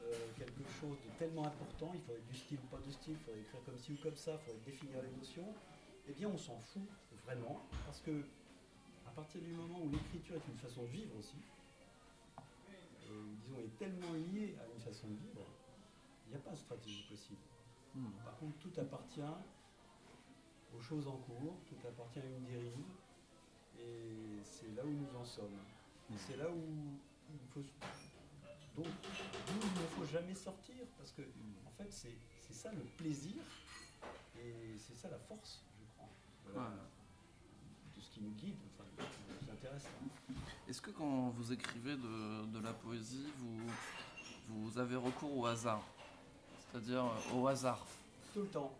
euh, 0.05 0.27
quelque 0.37 0.63
chose 0.79 0.97
de 1.05 1.09
tellement 1.17 1.45
important, 1.45 1.91
il 1.93 2.01
faudrait 2.01 2.21
du 2.21 2.35
style, 2.35 2.59
pas 2.71 2.77
de 2.85 2.91
style, 2.91 3.13
il 3.13 3.23
faudrait 3.25 3.41
écrire 3.41 3.63
comme 3.65 3.77
ci 3.77 3.93
ou 3.93 3.97
comme 4.03 4.15
ça, 4.15 4.33
il 4.33 4.39
faudrait 4.39 4.65
définir 4.65 5.01
les 5.01 5.11
notions, 5.11 5.53
eh 6.07 6.11
bien 6.11 6.29
on 6.29 6.37
s'en 6.37 6.57
fout 6.57 6.87
vraiment, 7.25 7.61
parce 7.85 8.01
que 8.01 8.25
à 9.05 9.11
partir 9.11 9.41
du 9.41 9.51
moment 9.51 9.79
où 9.81 9.89
l'écriture 9.89 10.35
est 10.35 10.51
une 10.51 10.57
façon 10.57 10.83
de 10.83 10.87
vivre 10.87 11.15
aussi, 11.17 11.37
euh, 13.09 13.33
disons, 13.41 13.59
est 13.59 13.77
tellement 13.77 14.13
liée 14.13 14.55
à 14.59 14.65
une 14.73 14.81
façon 14.81 15.07
de 15.07 15.15
vivre, 15.15 15.45
il 16.25 16.31
n'y 16.31 16.35
a 16.35 16.39
pas 16.39 16.51
de 16.51 16.57
stratégie 16.57 17.05
possible. 17.09 17.41
Hmm. 17.95 18.11
Par 18.23 18.37
contre, 18.37 18.57
tout 18.57 18.71
appartient 18.79 19.21
aux 20.75 20.81
choses 20.81 21.07
en 21.07 21.17
cours, 21.17 21.57
tout 21.67 21.87
appartient 21.87 22.19
à 22.19 22.25
une 22.25 22.45
dérive, 22.45 22.91
et 23.79 24.41
c'est 24.43 24.75
là 24.75 24.83
où 24.83 24.91
nous 24.91 25.19
en 25.19 25.23
sommes. 25.23 25.59
Et 26.11 26.17
c'est 26.17 26.37
là 26.37 26.49
où 26.49 26.99
il 27.31 27.47
faut 27.53 27.63
donc, 28.75 28.85
il 28.85 29.81
ne 29.81 29.87
faut 29.87 30.05
jamais 30.11 30.33
sortir, 30.33 30.75
parce 30.97 31.11
que, 31.11 31.21
en 31.21 31.71
fait, 31.77 31.91
c'est 31.91 32.53
ça 32.53 32.71
le 32.71 32.81
plaisir, 32.97 33.35
et 34.37 34.77
c'est 34.77 34.95
ça 34.95 35.09
la 35.09 35.19
force, 35.19 35.61
je 35.79 35.85
crois, 35.95 36.69
de 37.95 38.01
ce 38.01 38.09
qui 38.09 38.21
nous 38.21 38.31
guide, 38.31 38.55
enfin, 38.73 38.89
de 38.97 39.03
ce 39.03 39.07
qui 39.07 39.45
nous 39.45 39.51
intéresse. 39.51 39.85
Est-ce 40.67 40.81
que 40.81 40.91
quand 40.91 41.29
vous 41.29 41.51
écrivez 41.51 41.95
de, 41.95 42.59
la 42.59 42.73
poésie, 42.73 43.27
vous, 43.37 43.61
vous 44.49 44.77
avez 44.77 44.95
recours 44.95 45.37
au 45.37 45.45
hasard? 45.45 45.83
C'est-à-dire 46.71 47.05
euh, 47.05 47.35
au 47.35 47.47
hasard. 47.47 47.85
Tout 48.33 48.41
le 48.41 48.47
temps. 48.47 48.73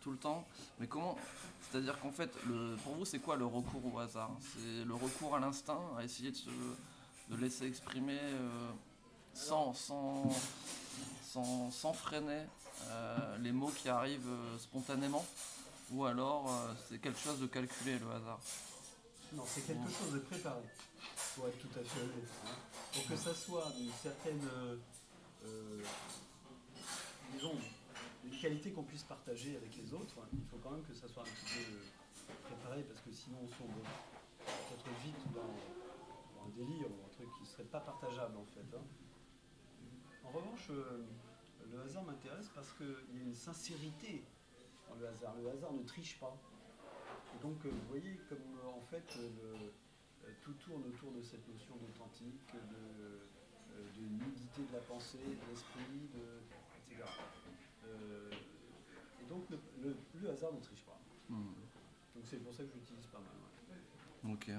Tout 0.00 0.12
le 0.12 0.16
temps? 0.16 0.46
Mais 0.80 0.86
comment 0.86 1.18
C'est-à-dire 1.60 1.98
qu'en 2.00 2.10
fait, 2.10 2.30
le, 2.46 2.76
pour 2.76 2.94
vous, 2.94 3.04
c'est 3.04 3.18
quoi 3.18 3.36
le 3.36 3.44
recours 3.44 3.94
au 3.94 3.98
hasard? 3.98 4.30
C'est 4.40 4.84
le 4.84 4.94
recours 4.94 5.36
à 5.36 5.40
l'instinct, 5.40 5.82
à 5.98 6.04
essayer 6.04 6.30
de 6.30 6.36
se 6.36 6.50
de 7.30 7.36
laisser 7.36 7.66
exprimer 7.66 8.18
euh, 8.20 8.70
sans, 9.34 9.74
sans, 9.74 10.30
sans, 11.70 11.92
freiner 11.92 12.44
euh, 12.88 13.38
les 13.38 13.52
mots 13.52 13.72
qui 13.76 13.88
arrivent 13.88 14.28
euh, 14.28 14.58
spontanément 14.58 15.24
Ou 15.92 16.04
alors 16.04 16.50
c'est 16.88 16.98
quelque 17.00 17.18
chose 17.18 17.40
de 17.40 17.46
calculé, 17.46 17.98
le 17.98 18.10
hasard 18.10 18.40
Non, 19.32 19.42
c'est 19.46 19.66
quelque 19.66 19.90
chose 19.90 20.12
de 20.12 20.18
préparé, 20.20 20.62
pour 21.34 21.48
être 21.48 21.58
tout 21.58 21.78
à 21.78 21.84
fait 21.84 22.00
honnête. 22.00 22.30
Hein. 22.46 22.48
Pour 22.92 23.06
que 23.08 23.16
ça 23.16 23.34
soit 23.34 23.72
d'une 23.76 23.92
certaine. 24.02 24.48
disons, 27.32 27.56
une 28.24 28.38
qualité 28.38 28.70
qu'on 28.70 28.84
puisse 28.84 29.02
partager 29.02 29.56
avec 29.56 29.76
les 29.76 29.92
autres, 29.92 30.14
il 30.32 30.44
faut 30.50 30.58
quand 30.62 30.70
même 30.70 30.84
que 30.84 30.94
ça 30.94 31.08
soit 31.08 31.22
un 31.22 31.26
petit 31.26 31.58
peu 31.58 32.34
préparé 32.44 32.82
parce 32.82 33.00
que 33.00 33.12
sinon 33.12 33.38
on 33.42 33.48
sombre 33.48 33.82
peut-être 34.46 34.88
vite 35.04 35.32
dans, 35.34 36.44
un 36.44 36.50
délire 36.56 36.88
qui 37.16 37.42
ne 37.42 37.46
serait 37.46 37.64
pas 37.64 37.80
partageable 37.80 38.36
en 38.36 38.44
fait. 38.44 38.76
Hein. 38.76 38.82
En 40.24 40.30
revanche, 40.30 40.68
euh, 40.70 41.04
le 41.72 41.80
hasard 41.80 42.04
m'intéresse 42.04 42.50
parce 42.54 42.72
qu'il 42.72 43.16
y 43.16 43.20
a 43.20 43.22
une 43.22 43.34
sincérité 43.34 44.24
dans 44.88 44.96
le 44.96 45.06
hasard. 45.06 45.34
Le 45.42 45.50
hasard 45.50 45.72
ne 45.72 45.82
triche 45.82 46.18
pas. 46.18 46.36
Et 47.34 47.42
donc, 47.42 47.64
euh, 47.64 47.70
vous 47.70 47.88
voyez 47.88 48.18
comme 48.28 48.38
euh, 48.38 48.68
en 48.68 48.80
fait 48.80 49.18
tout 50.42 50.52
tourne 50.54 50.82
autour 50.86 51.12
de 51.12 51.22
cette 51.22 51.46
notion 51.48 51.76
d'authentique, 51.76 52.54
de, 52.54 54.00
nudité 54.00 54.62
de 54.62 54.72
la 54.72 54.80
pensée, 54.80 55.18
de 55.18 55.50
l'esprit, 55.50 56.08
etc. 56.78 57.02
et 59.20 59.24
donc 59.28 59.44
le, 59.50 60.30
hasard 60.30 60.52
ne 60.52 60.60
triche 60.60 60.84
pas. 60.84 60.98
Hmm. 61.28 61.54
Donc 62.14 62.24
c'est 62.24 62.38
pour 62.38 62.54
ça 62.54 62.62
que 62.62 62.70
j'utilise 62.72 63.06
pas 63.06 63.18
mal. 63.18 64.32
Ok. 64.32 64.50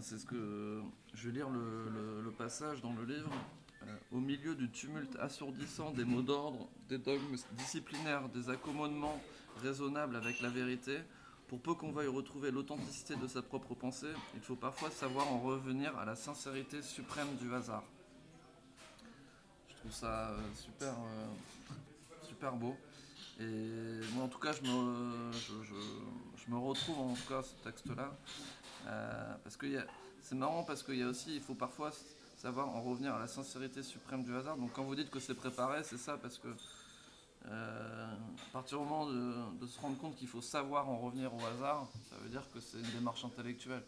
C'est 0.00 0.18
ce 0.18 0.26
que 0.26 0.82
je 1.12 1.28
vais 1.28 1.34
lire 1.34 1.50
le, 1.50 2.30
passage 2.36 2.80
dans 2.82 2.92
le 2.92 3.04
livre. 3.04 3.32
Euh, 3.86 3.96
au 4.12 4.18
milieu 4.18 4.54
du 4.54 4.70
tumulte 4.70 5.16
assourdissant 5.20 5.90
des 5.92 6.04
mots 6.04 6.22
d'ordre, 6.22 6.68
des 6.88 6.98
dogmes 6.98 7.36
disciplinaires, 7.52 8.28
des 8.28 8.50
accommodements 8.50 9.20
raisonnables 9.62 10.16
avec 10.16 10.40
la 10.40 10.48
vérité, 10.48 10.98
pour 11.46 11.60
peu 11.60 11.74
qu'on 11.74 11.92
veuille 11.92 12.08
retrouver 12.08 12.50
l'authenticité 12.50 13.16
de 13.16 13.26
sa 13.26 13.40
propre 13.40 13.74
pensée, 13.74 14.12
il 14.34 14.40
faut 14.40 14.56
parfois 14.56 14.90
savoir 14.90 15.32
en 15.32 15.38
revenir 15.40 15.96
à 15.98 16.04
la 16.04 16.14
sincérité 16.14 16.82
suprême 16.82 17.28
du 17.40 17.54
hasard. 17.54 17.84
Je 19.70 19.74
trouve 19.76 19.92
ça 19.92 20.34
super, 20.54 20.94
super 22.26 22.52
beau. 22.56 22.76
Et 23.40 24.00
moi, 24.14 24.24
en 24.24 24.28
tout 24.28 24.40
cas, 24.40 24.52
je 24.52 24.62
me, 24.62 25.32
je, 25.32 26.50
me 26.50 26.58
retrouve 26.58 26.98
en 26.98 27.14
tout 27.14 27.28
cas 27.28 27.42
ce 27.42 27.54
texte-là. 27.62 28.12
parce 29.42 29.56
que 29.56 29.66
c'est 30.20 30.34
marrant 30.34 30.64
parce 30.64 30.82
qu'il 30.82 30.96
y 30.96 31.02
a 31.02 31.08
aussi, 31.08 31.36
il 31.36 31.40
faut 31.40 31.54
parfois 31.54 31.92
savoir 32.38 32.68
en 32.68 32.80
revenir 32.80 33.14
à 33.14 33.18
la 33.18 33.26
sincérité 33.26 33.82
suprême 33.82 34.22
du 34.22 34.34
hasard. 34.34 34.56
Donc 34.56 34.72
quand 34.72 34.84
vous 34.84 34.94
dites 34.94 35.10
que 35.10 35.18
c'est 35.18 35.34
préparé, 35.34 35.82
c'est 35.82 35.98
ça 35.98 36.16
parce 36.16 36.38
que 36.38 36.48
euh, 37.46 38.14
à 38.14 38.52
partir 38.52 38.78
du 38.78 38.84
moment 38.84 39.06
de, 39.06 39.66
se 39.66 39.80
rendre 39.80 39.98
compte 39.98 40.16
qu'il 40.16 40.28
faut 40.28 40.40
savoir 40.40 40.88
en 40.88 40.98
revenir 40.98 41.34
au 41.34 41.40
hasard, 41.46 41.88
ça 42.08 42.16
veut 42.22 42.28
dire 42.28 42.44
que 42.54 42.60
c'est 42.60 42.78
une 42.78 42.90
démarche 42.92 43.24
intellectuelle. 43.24 43.82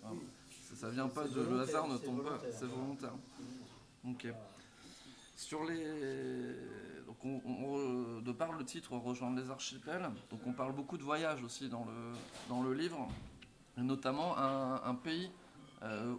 Ça, 0.75 0.89
vient 0.89 1.09
pas 1.09 1.27
de 1.27 1.41
le 1.41 1.61
hasard 1.61 1.89
ne 1.89 1.97
tombe 1.97 2.23
pas, 2.25 2.39
c'est 2.53 2.67
volontaire. 2.67 3.15
Ok. 4.09 4.27
Sur 5.37 5.65
les 5.65 6.55
donc 7.07 7.25
on, 7.25 8.21
de 8.21 8.33
par 8.33 8.53
le 8.53 8.65
titre 8.65 8.93
rejoindre 8.97 9.41
les 9.41 9.51
archipels, 9.51 10.09
donc 10.31 10.41
on 10.47 10.53
parle 10.53 10.75
beaucoup 10.75 10.99
de 10.99 11.03
voyages 11.03 11.43
aussi 11.43 11.69
dans 11.69 11.85
le 11.85 12.13
dans 12.49 12.63
le 12.63 12.75
livre, 12.75 13.09
et 13.79 13.83
notamment 13.83 14.37
un 14.39 14.95
pays 14.95 15.31
euh, 15.83 16.14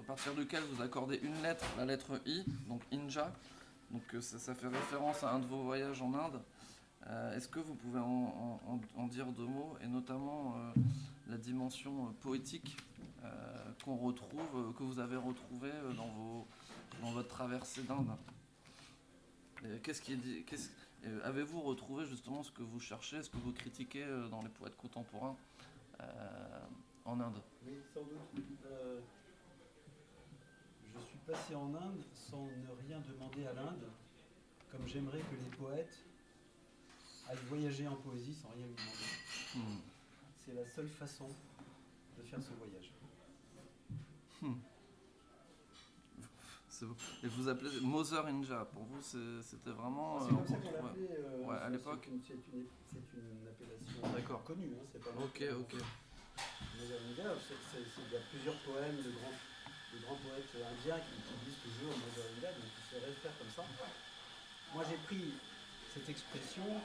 à 0.00 0.06
partir 0.06 0.34
duquel 0.34 0.62
vous 0.72 0.82
accordez 0.82 1.20
une 1.22 1.42
lettre, 1.42 1.66
la 1.76 1.84
lettre 1.84 2.20
I, 2.26 2.44
donc 2.66 2.82
Inja. 2.92 3.32
Donc 3.90 4.02
euh, 4.14 4.20
ça, 4.20 4.54
fait 4.54 4.68
référence 4.68 5.22
à 5.22 5.32
un 5.32 5.38
de 5.38 5.46
vos 5.46 5.62
voyages 5.62 6.00
en 6.00 6.14
Inde. 6.14 6.40
Euh, 7.06 7.36
est-ce 7.36 7.48
que 7.48 7.60
vous 7.60 7.74
pouvez 7.74 7.98
en, 7.98 9.06
dire 9.08 9.26
deux 9.26 9.46
mots, 9.46 9.76
et 9.82 9.86
notamment 9.86 10.54
la 11.28 11.36
dimension 11.36 12.12
poétique 12.20 12.76
qu'on 13.84 13.96
retrouve, 13.96 14.74
que 14.76 14.82
vous 14.82 15.00
avez 15.00 15.16
retrouvée 15.16 15.72
dans, 15.96 16.46
dans 17.02 17.10
votre 17.10 17.28
traversée 17.28 17.82
d'Inde? 17.82 18.10
Qu'est-ce 19.82 20.02
qui 20.02 20.18
Avez-vous 21.24 21.62
retrouvé 21.62 22.04
justement 22.06 22.42
ce 22.42 22.52
que 22.52 22.62
vous 22.62 22.80
cherchez, 22.80 23.22
ce 23.22 23.30
que 23.30 23.38
vous 23.38 23.52
critiquez 23.52 24.06
dans 24.30 24.42
les 24.42 24.50
poètes 24.50 24.76
contemporains? 24.76 25.36
En 27.04 27.20
Inde 27.20 27.42
Oui, 27.66 27.78
sans 27.92 28.02
doute. 28.02 28.44
Euh, 28.66 29.00
je 30.94 31.00
suis 31.00 31.18
passé 31.26 31.54
en 31.54 31.74
Inde 31.74 32.04
sans 32.14 32.44
ne 32.44 32.88
rien 32.88 33.00
demander 33.00 33.46
à 33.46 33.52
l'Inde, 33.52 33.88
comme 34.70 34.86
j'aimerais 34.86 35.20
que 35.20 35.34
les 35.34 35.56
poètes 35.56 36.04
aillent 37.28 37.46
voyager 37.48 37.86
en 37.86 37.96
poésie 37.96 38.34
sans 38.34 38.48
rien 38.50 38.66
lui 38.66 38.74
demander. 38.74 39.68
Hmm. 39.74 39.80
C'est 40.36 40.54
la 40.54 40.66
seule 40.66 40.88
façon 40.88 41.28
de 42.18 42.22
faire 42.22 42.42
ce 42.42 42.52
voyage. 42.54 42.92
Hmm. 44.42 44.54
Et 47.22 47.26
vous 47.26 47.48
appelez 47.48 47.68
Mother 47.82 48.26
Inja, 48.26 48.64
pour 48.64 48.84
vous 48.84 49.02
c'était 49.02 49.70
vraiment. 49.70 50.18
Ah, 50.18 50.24
c'est 50.24 50.34
comme 50.34 50.46
ça 50.46 50.56
qu'on 50.56 50.86
l'appelait. 50.86 51.18
Euh, 51.18 51.44
ouais, 51.44 51.56
à 51.56 51.68
l'époque 51.68 52.08
C'est 52.26 52.32
une, 52.32 52.60
une, 52.60 53.46
appellation 53.46 54.38
connue, 54.38 54.72
hein, 54.72 54.84
c'est 54.90 55.02
pas 55.02 55.10
Ok, 55.22 55.44
ok. 55.60 55.82
Il 56.80 56.88
y 56.88 58.16
a 58.16 58.24
plusieurs 58.32 58.56
poèmes 58.64 58.96
de 59.04 59.12
grands, 59.12 60.16
poètes 60.16 60.54
indiens 60.56 60.96
qui 60.96 61.12
utilisent 61.20 61.60
toujours 61.60 61.92
India, 61.92 62.48
donc 62.56 62.72
il 62.72 62.84
se 62.88 62.96
réfèrent 63.04 63.36
comme 63.36 63.52
ça. 63.52 63.64
Moi 64.72 64.84
j'ai 64.88 64.96
pris 65.04 65.36
cette 65.92 66.08
expression 66.08 66.80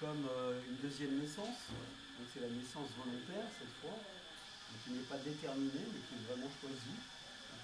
comme 0.00 0.24
euh, 0.32 0.64
une 0.64 0.80
deuxième 0.80 1.20
naissance, 1.20 1.68
donc 1.76 2.26
c'est 2.32 2.40
la 2.40 2.48
naissance 2.48 2.88
volontaire 2.96 3.44
cette 3.60 3.74
fois, 3.84 4.00
qui 4.80 4.96
n'est 4.96 5.04
pas 5.06 5.20
déterminée 5.20 5.92
mais 5.92 6.00
qui 6.08 6.14
est 6.16 6.24
vraiment 6.24 6.48
choisie. 6.48 6.98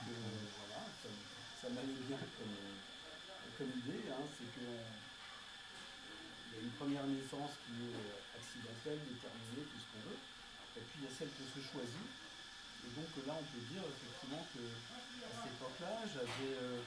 Donc, 0.05 0.21
euh, 0.21 0.53
voilà, 0.61 0.85
ça, 1.01 1.69
m'allait 1.73 1.97
bien 2.05 2.21
comme, 2.37 3.73
idée, 3.73 4.05
hein, 4.12 4.25
c'est 4.37 4.53
que 4.53 4.69
il 4.69 6.53
y 6.53 6.59
a 6.61 6.62
une 6.62 6.77
première 6.77 7.07
naissance 7.09 7.57
qui 7.64 7.88
est 7.88 8.05
accidentelle, 8.37 9.01
déterminée, 9.09 9.64
tout 9.64 9.81
ce 9.81 9.87
qu'on 9.97 10.05
veut 10.12 10.21
et 10.76 10.85
puis 10.87 11.02
il 11.02 11.04
y 11.04 11.11
a 11.11 11.14
celle 11.14 11.33
que 11.35 11.44
se 11.46 11.61
choisit. 11.61 12.09
Et 12.87 12.90
donc 12.96 13.11
là, 13.26 13.35
on 13.37 13.46
peut 13.50 13.64
dire 13.70 13.85
effectivement 13.85 14.44
que 14.54 14.62
à 14.62 15.28
cette 15.30 15.52
époque-là, 15.52 15.94
j'avais 16.09 16.54
euh, 16.56 16.80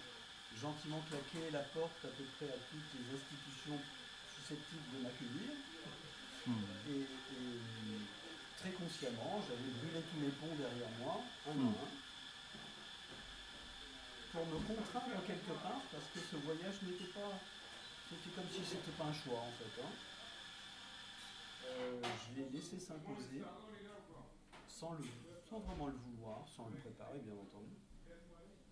gentiment 0.57 1.01
claqué 1.09 1.51
la 1.51 1.65
porte 1.75 2.01
à 2.05 2.11
peu 2.13 2.25
près 2.37 2.49
à 2.49 2.59
toutes 2.71 2.89
les 2.97 3.05
institutions 3.13 3.79
susceptibles 4.37 4.89
de 4.95 4.99
m'accueillir. 5.05 5.51
Hmm. 6.47 6.65
Et, 6.91 7.07
très 8.59 8.71
consciemment, 8.79 9.43
j'avais 9.43 9.71
brûlé 9.75 9.99
tous 10.07 10.21
les 10.23 10.31
ponts 10.39 10.55
derrière 10.55 10.91
moi, 11.03 11.19
un 11.47 11.51
à 11.51 11.53
hmm. 11.53 11.67
un, 11.67 11.91
pour 14.33 14.45
me 14.47 14.57
contraindre 14.65 15.21
quelque 15.27 15.53
part, 15.61 15.83
parce 15.93 16.09
que 16.09 16.19
ce 16.19 16.35
voyage 16.41 16.81
n'était 16.81 17.11
pas. 17.13 17.37
C'était 18.09 18.33
comme 18.35 18.49
si 18.49 18.65
c'était 18.65 18.97
pas 18.97 19.05
un 19.05 19.13
choix 19.13 19.45
en 19.45 19.53
fait. 19.61 19.81
Hein. 19.81 19.93
Euh, 21.65 22.01
je 22.01 22.39
l'ai 22.39 22.49
laissé 22.49 22.79
s'imposer 22.79 23.41
sans, 24.67 25.59
vraiment 25.59 25.87
le 25.87 25.95
vouloir, 25.95 26.47
sans 26.47 26.67
le 26.69 26.77
préparer 26.77 27.19
bien 27.19 27.33
entendu. 27.33 27.75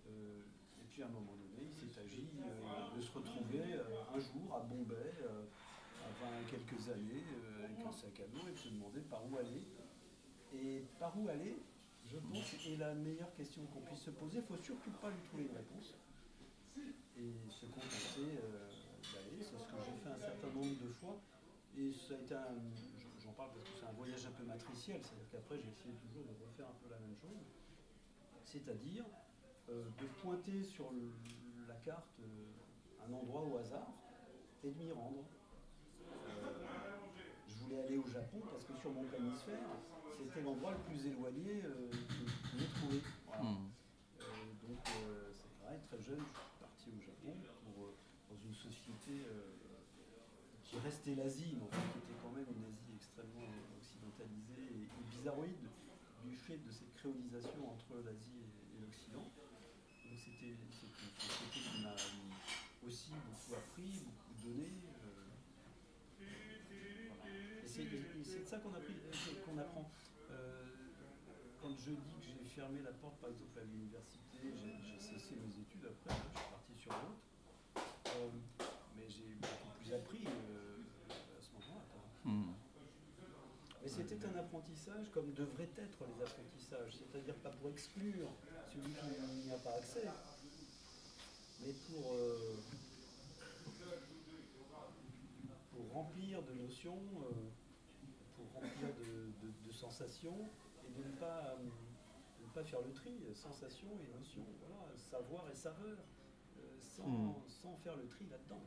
Euh, 0.06 0.42
et 0.80 0.84
puis 0.90 1.02
à 1.02 1.06
un 1.06 1.10
moment 1.10 1.32
donné, 1.32 1.68
il 1.70 1.72
s'est 1.72 2.00
agi 2.00 2.28
euh, 2.40 2.96
de 2.96 3.00
se 3.00 3.12
retrouver 3.12 3.62
euh, 3.72 4.14
un 4.14 4.18
jour 4.18 4.54
à 4.54 4.60
Bombay, 4.60 5.14
avant 6.02 6.32
quelques 6.50 6.88
années, 6.90 7.24
avec 7.62 7.86
un 7.86 7.92
sac 7.92 8.20
à 8.20 8.26
dos 8.26 8.46
et 8.48 8.52
de 8.52 8.58
se 8.58 8.68
demander 8.68 9.00
par 9.02 9.22
où 9.30 9.38
aller. 9.38 9.62
Et 10.54 10.84
par 10.98 11.18
où 11.18 11.28
aller, 11.28 11.56
je 12.04 12.18
pense, 12.18 12.54
est 12.66 12.76
la 12.76 12.94
meilleure 12.94 13.32
question 13.34 13.62
qu'on 13.72 13.80
puisse 13.80 14.00
se 14.00 14.10
poser. 14.10 14.38
Il 14.38 14.40
ne 14.42 14.46
faut 14.46 14.62
surtout 14.62 14.90
pas 15.00 15.08
lui 15.08 15.22
trouver 15.28 15.44
une 15.44 15.56
réponse. 15.56 15.94
Et 17.16 17.32
se 17.48 17.66
contenter 17.66 18.36
d'aller, 19.14 19.38
c'est 19.38 19.56
ce 19.56 19.64
que 19.64 19.76
j'ai 19.84 19.96
fait 20.02 20.10
un 20.10 20.18
certain 20.18 20.48
nombre 20.48 20.76
de 20.82 20.88
fois. 20.88 21.16
Et 21.78 21.92
ça 21.92 22.14
a 22.14 22.18
été 22.18 22.34
un, 22.34 22.54
parce 23.36 23.64
que 23.64 23.70
c'est 23.78 23.86
un 23.86 23.92
voyage 23.92 24.26
un 24.26 24.30
peu 24.32 24.44
matriciel, 24.44 25.00
c'est-à-dire 25.02 25.28
qu'après 25.30 25.56
j'ai 25.56 25.70
essayé 25.70 25.94
toujours 25.94 26.24
de 26.24 26.34
refaire 26.44 26.68
un 26.68 26.78
peu 26.82 26.90
la 26.90 26.98
même 26.98 27.16
chose, 27.16 27.48
c'est-à-dire 28.44 29.04
euh, 29.70 29.84
de 30.00 30.06
pointer 30.20 30.62
sur 30.62 30.92
la 31.68 31.74
carte 31.76 32.20
euh, 32.20 33.06
un 33.08 33.12
endroit 33.12 33.42
au 33.42 33.56
hasard 33.56 33.92
et 34.64 34.70
de 34.70 34.78
m'y 34.78 34.92
rendre. 34.92 35.24
Euh, 36.02 36.52
je 37.48 37.54
voulais 37.64 37.80
aller 37.80 37.96
au 37.96 38.06
Japon 38.06 38.40
parce 38.50 38.64
que 38.64 38.74
sur 38.76 38.90
mon 38.90 39.04
planisphère, 39.04 39.64
c'était 40.16 40.42
l'endroit 40.42 40.72
le 40.72 40.78
plus 40.78 41.06
éloigné 41.06 41.62
que 41.62 42.58
j'ai 42.58 42.66
trouvé. 42.66 43.00
Hmm. 43.40 43.70
donc 44.68 44.78
c'est 45.32 45.50
pareil, 45.62 45.80
très 45.88 46.00
jeune, 46.00 46.20
je 46.20 46.38
suis 46.38 46.60
parti 46.60 46.90
au 46.90 47.00
Japon 47.00 47.34
pour, 47.64 47.88
dans 48.28 48.40
une 48.44 48.54
société 48.54 49.24
restait 50.82 51.14
l'Asie, 51.14 51.54
qui 51.54 51.98
était 51.98 52.18
quand 52.20 52.32
même 52.34 52.46
une 52.50 52.64
Asie 52.66 52.90
extrêmement 52.96 53.46
occidentalisée 53.78 54.82
et, 54.82 54.88
bizarroïde 55.16 55.68
du 56.24 56.34
fait 56.36 56.58
de 56.58 56.70
cette 56.70 56.92
créolisation 56.94 57.70
entre 57.70 58.02
l'Asie 58.04 58.42
et, 58.42 58.80
l'Occident. 58.80 59.22
Donc 59.22 60.18
c'était 60.18 60.58
qui 61.52 61.82
m'a 61.82 61.94
aussi 62.86 63.12
beaucoup 63.14 63.54
appris, 63.54 64.02
beaucoup 64.02 64.34
donné. 64.42 64.66
Euh, 65.04 65.22
c'est 67.64 67.84
de 68.40 68.44
ça 68.44 68.58
qu'on 68.58 68.70
qu'on 68.70 69.58
apprend. 69.58 69.90
Euh, 70.30 70.66
quand 71.60 71.70
je 71.78 71.90
dis 71.90 71.96
que 71.96 72.26
j'ai 72.26 72.44
fermé 72.48 72.80
la 72.82 72.92
porte, 72.92 73.18
par 73.20 73.30
exemple, 73.30 73.58
à 73.58 73.64
l'université, 73.64 74.52
j'ai 74.52 74.98
cessé 74.98 75.36
mes 75.36 75.60
études 75.60 75.86
après, 75.86 76.10
je 76.10 76.40
suis 76.40 76.50
parti 76.50 76.74
sur 76.76 76.90
l'autre. 76.90 77.22
Euh, 78.16 78.28
un 84.34 84.38
apprentissage 84.38 85.10
comme 85.12 85.32
devraient 85.32 85.70
être 85.76 86.04
les 86.06 86.22
apprentissages, 86.22 86.96
c'est-à-dire 86.96 87.34
pas 87.36 87.50
pour 87.50 87.70
exclure 87.70 88.28
celui 88.72 88.94
qui 88.94 89.46
n'y 89.46 89.52
a 89.52 89.58
pas 89.58 89.74
accès, 89.74 90.08
mais 91.60 91.72
pour, 91.72 92.12
euh, 92.14 92.56
pour 95.70 95.92
remplir 95.92 96.42
de 96.42 96.54
notions, 96.54 96.98
euh, 96.98 97.50
pour 98.36 98.46
remplir 98.54 98.88
de, 98.98 99.72
sensations, 99.72 100.48
et 100.86 100.92
de 100.92 101.08
ne, 101.08 101.16
pas, 101.16 101.56
ne 102.40 102.46
pas 102.54 102.62
faire 102.62 102.80
le 102.82 102.92
tri, 102.92 103.10
sensations 103.34 103.88
et 104.00 104.16
notions, 104.16 104.46
voilà, 104.60 104.86
savoir 104.96 105.50
et 105.50 105.56
saveur, 105.56 105.98
euh, 106.58 106.62
sans, 106.80 107.08
hmm. 107.08 107.34
sans, 107.48 107.76
faire 107.78 107.96
le 107.96 108.06
tri 108.06 108.26
là-dedans. 108.30 108.62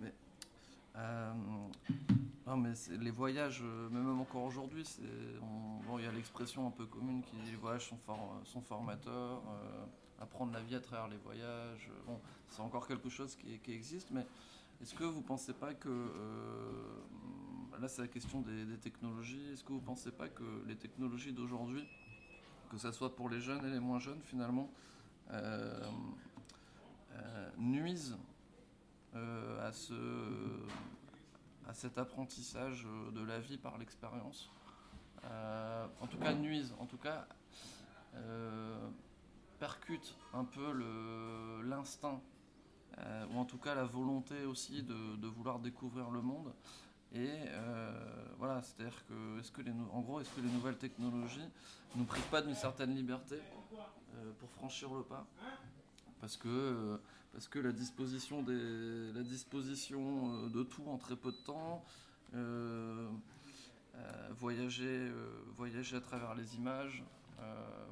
Mais 0.00 0.12
non, 2.46 2.56
mais 2.56 2.74
les 3.00 3.10
voyages, 3.10 3.60
euh, 3.64 3.88
même 3.90 4.20
encore 4.20 4.44
aujourd'hui, 4.44 4.84
il 5.00 6.04
y 6.04 6.06
a 6.06 6.12
l'expression 6.12 6.68
un 6.68 6.70
peu 6.70 6.86
commune 6.86 7.22
qui 7.24 7.34
dit 7.38 7.50
les 7.50 7.56
voyages 7.56 7.88
sont, 7.88 8.62
formateurs, 8.62 9.42
euh, 9.48 9.84
apprendre 10.20 10.52
la 10.52 10.60
vie 10.60 10.76
à 10.76 10.80
travers 10.80 11.08
les 11.08 11.16
voyages. 11.16 11.90
Euh, 11.90 12.02
bon, 12.06 12.20
c'est 12.48 12.60
encore 12.60 12.86
quelque 12.86 13.08
chose 13.08 13.34
qui, 13.34 13.72
existe, 13.72 14.12
mais 14.12 14.24
est-ce 14.80 14.94
que 14.94 15.02
vous 15.02 15.18
ne 15.18 15.24
pensez 15.24 15.54
pas 15.54 15.74
que, 15.74 15.88
là 17.80 17.88
c'est 17.88 18.02
la 18.02 18.08
question 18.08 18.42
des, 18.42 18.78
technologies, 18.78 19.52
est-ce 19.52 19.64
que 19.64 19.72
vous 19.72 19.80
ne 19.80 19.84
pensez 19.84 20.12
pas 20.12 20.28
que 20.28 20.44
les 20.68 20.76
technologies 20.76 21.32
d'aujourd'hui, 21.32 21.84
que 22.70 22.78
ce 22.78 22.92
soit 22.92 23.16
pour 23.16 23.28
les 23.28 23.40
jeunes 23.40 23.64
et 23.64 23.70
les 23.70 23.80
moins 23.80 23.98
jeunes 23.98 24.20
finalement, 24.22 24.70
nuisent 27.58 28.16
à, 29.14 29.72
ce, 29.72 29.94
à 31.68 31.74
cet 31.74 31.98
apprentissage 31.98 32.86
de 33.12 33.22
la 33.22 33.40
vie 33.40 33.58
par 33.58 33.78
l'expérience. 33.78 34.50
en 35.24 36.06
tout 36.06 36.18
cas, 36.18 36.32
nuisent, 36.32 36.74
en 36.78 36.86
tout 36.86 36.98
cas, 36.98 37.26
percutent 39.58 40.14
un 40.32 40.44
peu 40.44 41.62
l'instinct, 41.64 42.20
ou 42.98 43.38
en 43.38 43.44
tout 43.44 43.58
cas 43.58 43.74
la 43.74 43.84
volonté 43.84 44.44
aussi 44.44 44.82
de, 44.82 45.26
vouloir 45.26 45.58
découvrir 45.58 46.10
le 46.10 46.22
monde. 46.22 46.52
Et 47.12 47.30
euh, 47.48 47.92
voilà, 48.38 48.62
c'est-à-dire 48.62 49.04
que, 49.06 49.40
est-ce 49.40 49.50
que 49.50 49.62
les, 49.62 49.70
en 49.70 50.00
gros, 50.00 50.20
est-ce 50.20 50.30
que 50.30 50.40
les 50.40 50.50
nouvelles 50.50 50.76
technologies 50.76 51.48
nous 51.94 52.04
privent 52.04 52.28
pas 52.28 52.42
d'une 52.42 52.54
certaine 52.54 52.94
liberté 52.94 53.36
euh, 53.36 54.32
pour 54.38 54.50
franchir 54.50 54.92
le 54.92 55.02
pas? 55.02 55.26
Parce 56.20 56.36
que, 56.36 56.48
euh, 56.48 56.98
parce 57.36 57.48
que 57.48 57.58
la 57.58 57.72
disposition, 57.72 58.42
des, 58.42 59.12
la 59.12 59.22
disposition 59.22 60.48
de 60.48 60.62
tout 60.62 60.84
en 60.86 60.96
très 60.96 61.16
peu 61.16 61.30
de 61.32 61.36
temps, 61.36 61.84
voyager, 64.38 65.12
voyager 65.54 65.96
à 65.96 66.00
travers 66.00 66.34
les 66.34 66.56
images, 66.56 67.04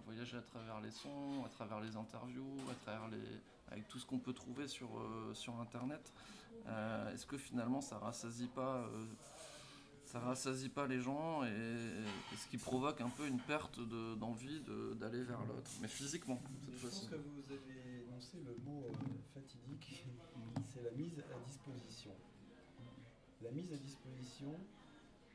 voyager 0.06 0.38
à 0.38 0.42
travers 0.42 0.80
les 0.80 0.90
sons, 0.90 1.44
à 1.44 1.50
travers 1.50 1.80
les 1.80 1.94
interviews, 1.94 2.56
à 2.70 2.74
travers 2.84 3.08
les, 3.08 3.40
avec 3.70 3.86
tout 3.88 3.98
ce 3.98 4.06
qu'on 4.06 4.18
peut 4.18 4.32
trouver 4.32 4.66
sur, 4.66 4.88
sur 5.34 5.60
Internet, 5.60 6.10
euh, 6.66 7.12
est-ce 7.12 7.26
que 7.26 7.36
finalement 7.36 7.80
ça 7.80 7.98
rassasie 7.98 8.46
pas, 8.46 8.76
euh, 8.76 9.04
ça 10.06 10.18
rassasie 10.20 10.70
pas 10.70 10.86
les 10.86 11.00
gens 11.00 11.44
et, 11.44 11.76
ce 12.36 12.46
qui 12.48 12.56
provoque 12.56 13.00
un 13.00 13.10
peu 13.10 13.26
une 13.26 13.38
perte 13.38 13.80
d'envie 14.18 14.62
d'aller 14.96 15.22
vers 15.22 15.40
l'autre, 15.40 15.70
mais 15.80 15.88
physiquement 15.88 16.40
cette 16.64 16.80
Je 16.80 16.86
pense 16.86 17.08
que 17.10 17.16
vous 17.16 17.52
avez 17.52 17.73
le 18.34 18.54
mot 18.64 18.84
euh, 18.88 18.92
fatidique, 19.34 20.04
c'est 20.72 20.82
la 20.82 20.90
mise 20.92 21.18
à 21.18 21.38
disposition. 21.46 22.12
La 23.42 23.50
mise 23.50 23.72
à 23.72 23.76
disposition, 23.76 24.54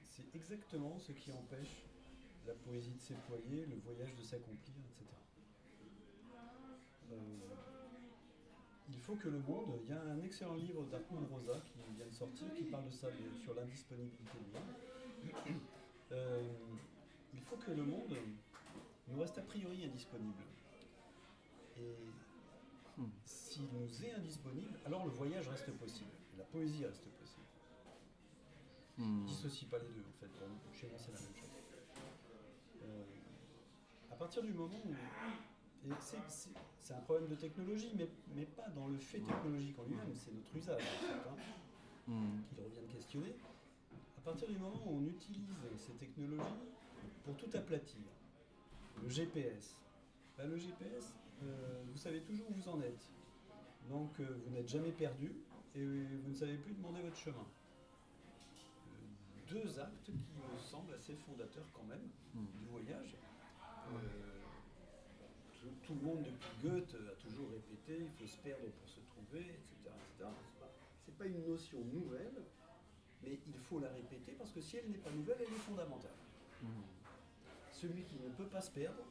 c'est 0.04 0.36
exactement 0.36 0.97
ce 0.99 1.12
qui 1.12 1.32
empêche 1.32 1.84
la 2.47 2.54
poésie 2.54 2.93
de 2.93 2.99
s'éployer, 3.02 3.65
le 3.65 3.75
voyage 3.86 4.15
de 4.15 4.23
s'accomplir, 4.23 4.75
etc 4.75 5.10
il 8.89 8.99
faut 8.99 9.15
que 9.15 9.30
le 9.30 9.39
monde. 9.39 9.80
Il 9.84 9.89
y 9.89 9.93
a 9.93 10.02
un 10.02 10.21
excellent 10.21 10.56
livre 10.56 10.84
d'Armand 10.86 11.28
Rosa 11.32 11.60
qui 11.65 11.80
vient 11.95 12.06
de 12.06 12.13
sortir 12.13 12.54
qui 12.54 12.63
parle 12.63 12.86
de 12.86 12.91
ça, 12.91 13.08
sur 13.43 13.54
l'indisponibilité 13.54 14.23
du 14.23 14.52
monde. 14.52 15.62
Euh, 16.12 16.41
il 17.36 17.41
faut 17.41 17.56
que 17.58 17.69
le 17.69 17.84
monde 17.84 18.17
nous 19.08 19.19
reste 19.19 19.38
a 19.38 19.43
priori 19.43 19.86
indisponible. 19.86 20.41
Et 21.78 21.93
s'il 23.23 23.63
nous 23.73 24.03
est 24.03 24.12
indisponible, 24.12 24.77
alors 24.85 25.05
le 25.05 25.12
voyage 25.12 25.47
reste 25.47 25.71
possible, 25.77 26.12
la 26.38 26.43
poésie 26.45 26.85
reste 26.85 27.03
possible. 27.19 27.45
Hmm. 28.97 29.25
Dissocie 29.25 29.69
pas 29.69 29.77
les 29.77 29.88
deux 29.88 30.03
en 30.07 30.19
fait. 30.19 30.29
Chez 30.73 30.88
moi 30.88 30.97
c'est 30.97 31.13
la 31.13 31.19
même 31.19 31.35
chose. 31.35 31.49
Euh, 32.83 33.03
à 34.12 34.15
partir 34.15 34.43
du 34.43 34.53
moment 34.53 34.81
où 34.85 34.93
c'est 36.79 36.93
un 36.93 36.99
problème 37.01 37.29
de 37.29 37.35
technologie, 37.35 37.91
mais, 37.95 38.09
mais, 38.35 38.45
pas 38.45 38.67
dans 38.69 38.88
le 38.88 38.97
fait 38.97 39.19
technologique 39.19 39.77
en 39.79 39.83
lui-même, 39.83 40.13
c'est 40.13 40.33
notre 40.33 40.55
usage 40.55 40.81
en 41.27 41.31
hein, 41.31 41.35
hmm. 42.07 42.43
qu'il 42.43 42.63
revient 42.63 42.81
de 42.81 42.93
questionner. 42.93 43.35
À 44.17 44.21
partir 44.21 44.49
du 44.49 44.57
moment 44.57 44.81
où 44.85 44.97
on 44.97 45.05
utilise 45.05 45.55
ces 45.77 45.93
technologies 45.93 46.43
pour 47.23 47.38
tout 47.38 47.49
aplatir, 47.53 48.01
le 49.01 49.09
GPS, 49.09 49.81
bah, 50.38 50.45
le 50.45 50.57
GPS, 50.57 51.13
euh, 51.43 51.84
vous 51.91 51.97
savez 51.97 52.21
toujours 52.21 52.49
où 52.49 52.54
vous 52.54 52.69
en 52.69 52.82
êtes. 52.82 53.10
Donc 53.89 54.19
euh, 54.19 54.25
vous 54.45 54.52
n'êtes 54.54 54.67
jamais 54.67 54.91
perdu 54.91 55.34
et 55.75 55.84
vous 55.84 56.30
ne 56.30 56.36
savez 56.36 56.58
plus 56.58 56.73
demander 56.73 57.02
votre 57.02 57.17
chemin. 57.17 57.45
Euh, 58.88 59.52
deux 59.52 59.80
actes 59.80 60.06
qui 60.06 60.12
me 60.12 60.60
semblent 60.60 60.93
assez 60.93 61.15
fondateurs 61.15 61.65
quand 61.73 61.86
même 61.86 62.08
hmm. 62.34 62.45
du 62.58 62.65
voyage 62.65 63.15
tout 65.89 65.95
le 65.95 66.02
monde 66.02 66.23
depuis 66.23 66.49
Goethe 66.62 66.95
a 66.95 67.15
toujours 67.15 67.49
répété 67.49 68.06
il 68.06 68.12
faut 68.12 68.28
se 68.28 68.38
perdre 68.38 68.69
pour 68.69 68.88
se 68.88 68.99
trouver, 68.99 69.39
etc. 69.39 69.89
etc. 69.89 70.30
C'est 71.04 71.17
pas, 71.17 71.25
une 71.25 71.45
notion 71.47 71.80
nouvelle, 71.86 72.43
mais 73.23 73.39
il 73.47 73.60
faut 73.60 73.80
la 73.80 73.89
répéter 73.89 74.34
parce 74.34 74.52
que 74.52 74.62
si 74.62 74.78
elle 74.78 74.89
n'est 74.91 74.99
pas 74.99 75.10
nouvelle, 75.10 75.38
elle 75.39 75.54
est 75.54 75.65
fondamentale. 75.65 76.13
Mmh. 76.62 76.67
Celui 77.71 78.04
qui 78.04 78.15
ne 78.15 78.30
peut 78.30 78.45
pas 78.45 78.62
se 78.62 78.71
perdre 78.71 79.04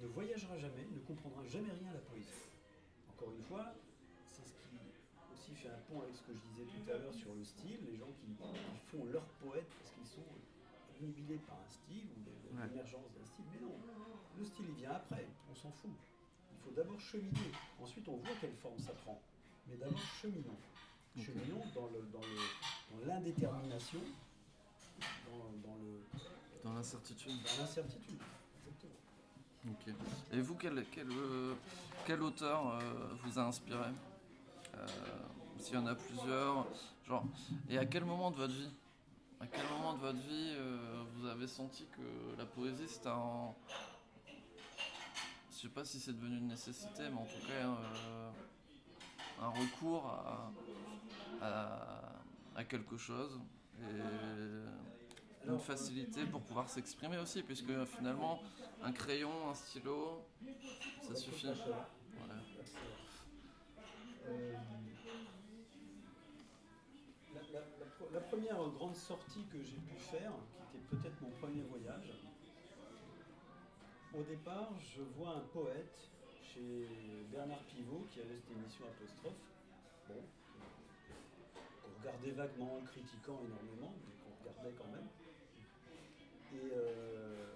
ne 0.00 0.06
voyagera 0.08 0.58
jamais, 0.58 0.86
ne 0.92 1.00
comprendra 1.00 1.44
jamais 1.46 1.72
rien 1.72 1.90
à 1.90 1.94
la 1.94 2.00
poésie. 2.00 2.46
Encore 3.10 3.32
une 3.32 3.42
fois, 3.44 3.72
c'est 4.26 4.46
ce 4.46 4.52
qui 4.52 4.76
aussi 5.32 5.54
fait 5.54 5.68
un 5.68 5.80
pont 5.88 6.02
avec 6.02 6.14
ce 6.14 6.22
que 6.22 6.32
je 6.34 6.40
disais 6.52 6.66
tout 6.68 6.90
à 6.90 6.98
l'heure 6.98 7.14
sur 7.14 7.34
le 7.34 7.44
style, 7.44 7.80
les 7.90 7.96
gens 7.96 8.12
qui, 8.20 8.28
font 8.90 9.04
leur 9.06 9.24
poète 9.40 9.68
parce 9.80 9.92
qu'ils 9.94 10.06
sont 10.06 10.28
obnubilés 10.96 11.40
par 11.46 11.56
un 11.56 11.70
style 11.70 12.06
ou 12.16 12.60
l'émergence 12.60 13.10
d'un 13.16 13.24
style, 13.24 13.44
mais 13.52 13.60
non, 13.60 13.74
le 14.38 14.44
style, 14.44 14.66
il 14.68 14.74
vient 14.74 14.92
après, 14.92 15.26
on 15.50 15.54
s'en 15.54 15.70
fout. 15.70 15.90
Il 16.52 16.58
faut 16.64 16.70
d'abord 16.70 17.00
cheminer. 17.00 17.52
Ensuite, 17.80 18.08
on 18.08 18.16
voit 18.16 18.34
quelle 18.40 18.54
forme 18.54 18.78
ça 18.78 18.92
prend. 18.92 19.20
Mais 19.68 19.76
d'abord, 19.76 19.98
cheminons. 20.20 20.56
Cheminons 21.16 21.62
dans, 21.74 21.86
le, 21.86 22.02
dans, 22.12 23.06
l'indétermination, 23.06 24.00
dans, 25.26 25.74
le, 25.76 26.00
dans 26.62 26.74
l'incertitude. 26.74 27.32
Dans 27.32 27.62
l'incertitude, 27.62 28.18
Et 30.32 30.40
vous, 30.40 30.54
quel, 30.54 30.84
quel, 30.92 31.08
euh, 31.10 31.54
quel 32.06 32.22
auteur 32.22 32.68
euh, 32.68 32.80
vous 33.24 33.38
a 33.38 33.42
inspiré? 33.42 33.88
Euh, 34.76 34.86
S'il 35.58 35.74
y 35.74 35.78
en 35.78 35.86
a 35.86 35.94
plusieurs, 35.94 36.66
genre, 37.06 37.24
et 37.68 37.78
à 37.78 37.86
quel 37.86 38.04
moment 38.04 38.30
de 38.30 38.36
votre 38.36 38.54
vie 38.54 38.70
à 39.38 39.46
quel 39.46 39.64
moment 39.68 39.92
de 39.92 39.98
votre 39.98 40.18
vie 40.18 40.56
vous 41.14 41.26
avez 41.26 41.46
senti 41.46 41.84
que 41.92 42.38
la 42.38 42.46
poésie 42.46 42.88
c'était 42.88 43.10
un, 43.10 43.52
je 45.52 45.56
sais 45.60 45.68
pas 45.68 45.84
si 45.84 46.00
c'est 46.00 46.14
devenu 46.14 46.38
une 46.38 46.48
nécessité, 46.48 47.02
mais 47.10 47.18
en 47.18 47.26
tout 47.26 47.46
cas 47.46 47.68
un 49.42 49.48
recours 49.48 50.10
à, 51.42 52.64
quelque 52.64 52.96
chose 52.96 53.38
une 55.48 55.58
facilité 55.58 56.24
pour 56.24 56.40
pouvoir 56.42 56.68
s'exprimer 56.68 57.18
aussi, 57.18 57.42
puisque 57.42 57.84
finalement 57.84 58.40
un 58.82 58.92
crayon, 58.92 59.48
un 59.50 59.54
stylo, 59.54 60.22
ça 61.02 61.14
suffit. 61.14 61.48
la, 68.12 68.20
première 68.20 68.56
grande 68.70 68.96
sortie 68.96 69.44
que 69.52 69.62
j'ai 69.62 69.76
pu 69.76 69.96
faire, 69.96 70.32
qui 70.70 70.76
était 70.78 70.96
peut-être 70.96 71.20
mon 71.22 71.30
premier 71.30 71.62
voyage, 71.62 72.12
au 74.14 74.22
départ, 74.22 74.72
je 74.80 75.02
vois 75.02 75.36
un 75.36 75.44
poète 75.52 76.10
chez 76.42 76.88
Bernard 77.30 77.62
Pivot 77.64 78.06
qui 78.10 78.20
avait 78.20 78.36
cette 78.36 78.56
émission 78.56 78.86
apostrophe. 78.86 79.34
Qu'on 80.08 80.14
regardait 82.00 82.30
vaguement, 82.30 82.80
critiquant 82.86 83.40
énormément, 83.44 83.92
mais 84.06 84.14
qu'on 84.22 84.32
regardait 84.40 84.74
quand 84.78 84.90
même. 84.90 85.08
Et 86.54 86.72
euh, 86.72 87.46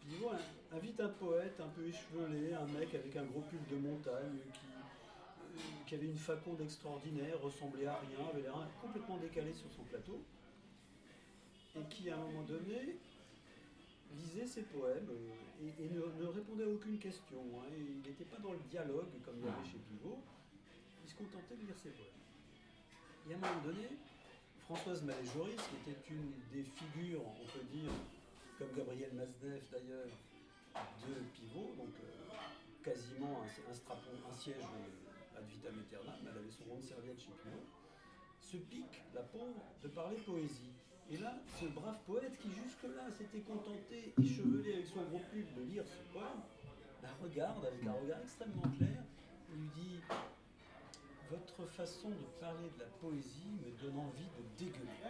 Pivot 0.00 0.30
invite 0.72 1.00
un 1.00 1.08
poète 1.08 1.60
un 1.60 1.68
peu 1.68 1.86
échevelé, 1.86 2.54
un 2.54 2.66
mec 2.66 2.94
avec 2.94 3.16
un 3.16 3.24
gros 3.24 3.40
pull 3.42 3.60
de 3.70 3.76
montagne 3.76 4.38
qui, 4.52 4.66
euh, 4.66 5.60
qui 5.86 5.94
avait 5.94 6.06
une 6.06 6.16
faconde 6.16 6.60
extraordinaire, 6.60 7.40
ressemblait 7.40 7.86
à 7.86 7.98
rien, 8.00 8.26
avait 8.28 8.42
l'air 8.42 8.54
complètement 8.80 9.18
décalé 9.18 9.52
sur 9.52 9.70
son 9.70 9.82
plateau, 9.82 10.22
et 11.76 11.84
qui 11.88 12.10
à 12.10 12.14
un 12.14 12.18
moment 12.18 12.42
donné 12.42 12.96
lisait 14.16 14.46
ses 14.46 14.62
poèmes 14.62 15.08
euh, 15.10 15.70
et, 15.78 15.88
ne, 15.88 16.26
répondait 16.26 16.64
à 16.64 16.68
aucune 16.68 16.98
question. 16.98 17.38
Hein, 17.54 17.68
il 17.76 18.08
n'était 18.08 18.24
pas 18.24 18.38
dans 18.38 18.52
le 18.52 18.60
dialogue 18.70 19.08
comme 19.24 19.36
il 19.38 19.46
y 19.46 19.48
avait 19.48 19.64
chez 19.64 19.78
Pivot. 19.78 20.18
Il 21.04 21.10
se 21.10 21.14
contentait 21.16 21.56
de 21.56 21.66
lire 21.66 21.78
ses 21.78 21.90
poèmes. 21.90 22.08
Et 23.28 23.34
à 23.34 23.36
un 23.36 23.40
moment 23.40 23.62
donné, 23.64 23.88
Françoise 24.64 25.02
Malé-Joris, 25.02 25.56
qui 25.56 25.90
était 25.90 26.00
une 26.10 26.32
des 26.52 26.64
figures, 26.64 27.22
on 27.26 27.46
peut 27.46 27.64
dire, 27.72 27.90
comme 28.58 28.72
Gabriel 28.76 29.12
Maznev 29.12 29.60
d'ailleurs, 29.70 30.08
de 30.74 31.14
Pivot, 31.34 31.74
donc 31.76 31.92
euh, 32.00 32.34
quasiment 32.82 33.42
un, 33.42 33.74
strapon, 33.74 34.10
un 34.30 34.32
siège 34.32 34.56
euh, 34.56 35.38
ad 35.38 35.44
vitam 35.48 35.78
aeternam, 35.78 36.16
elle 36.22 36.38
avait 36.38 36.50
son 36.50 36.64
rond 36.70 36.78
de 36.78 36.84
serviette 36.84 37.20
chez 37.20 37.32
Pivot, 37.42 37.66
se 38.40 38.56
pique 38.56 39.02
la 39.14 39.22
pauvre 39.22 39.62
de 39.82 39.88
parler 39.88 40.16
poésie. 40.16 40.72
Et 41.10 41.18
là, 41.18 41.34
ce 41.60 41.66
brave 41.66 41.98
poète 42.06 42.38
qui 42.38 42.48
jusque-là 42.50 43.10
s'était 43.10 43.40
contenté, 43.40 44.14
échevelé 44.22 44.74
avec 44.74 44.86
son 44.86 45.02
gros 45.02 45.20
pub, 45.30 45.46
de 45.54 45.62
lire 45.62 45.84
ce 45.84 46.12
poème, 46.12 46.40
la 47.02 47.10
regarde 47.20 47.64
avec 47.66 47.84
un 47.84 47.92
regard 47.92 48.20
extrêmement 48.22 48.70
clair. 48.78 49.02
Et 49.52 49.56
lui 49.56 49.68
dit 49.74 50.00
Votre 51.32 51.64
façon 51.72 52.10
de 52.10 52.28
parler 52.38 52.68
de 52.76 52.80
la 52.84 52.92
poésie 53.00 53.56
me 53.64 53.72
donne 53.80 53.96
envie 53.96 54.28
de 54.36 54.44
dégueuler. 54.60 55.00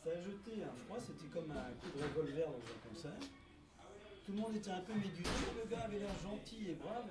Ça 0.00 0.08
a 0.08 0.16
jeté 0.16 0.64
un 0.64 0.72
froid, 0.84 0.96
c'était 0.96 1.28
comme 1.28 1.52
un 1.52 1.76
coup 1.76 1.92
de 1.92 2.00
revolver 2.00 2.48
dans 2.48 2.64
un 2.64 2.80
concert. 2.88 3.20
Tout 4.24 4.32
le 4.32 4.40
monde 4.40 4.56
était 4.56 4.72
un 4.72 4.80
peu 4.80 4.94
médusé, 4.94 5.28
le 5.60 5.68
gars 5.68 5.84
avait 5.84 5.98
l'air 5.98 6.16
gentil 6.24 6.70
et 6.70 6.74
brave, 6.80 7.04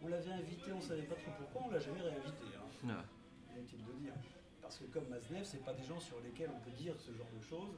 on, 0.00 0.08
l'avait 0.08 0.32
invité, 0.32 0.72
on 0.72 0.80
ne 0.80 0.88
savait 0.88 1.04
pas 1.04 1.16
trop 1.16 1.32
pourquoi, 1.36 1.68
on 1.68 1.70
l'a 1.76 1.78
jamais 1.78 2.00
réinvité. 2.00 2.56
Hein. 2.56 3.04
inutile 3.52 3.84
de 3.84 3.92
dire. 4.00 4.16
Parce 4.62 4.78
que 4.78 4.84
comme 4.88 5.08
Maznev, 5.12 5.44
c'est 5.44 5.62
pas 5.62 5.74
des 5.74 5.84
gens 5.84 6.00
sur 6.00 6.16
lesquels 6.24 6.48
on 6.48 6.60
peut 6.64 6.74
dire 6.80 6.96
ce 6.96 7.12
genre 7.12 7.28
de 7.36 7.42
choses 7.44 7.76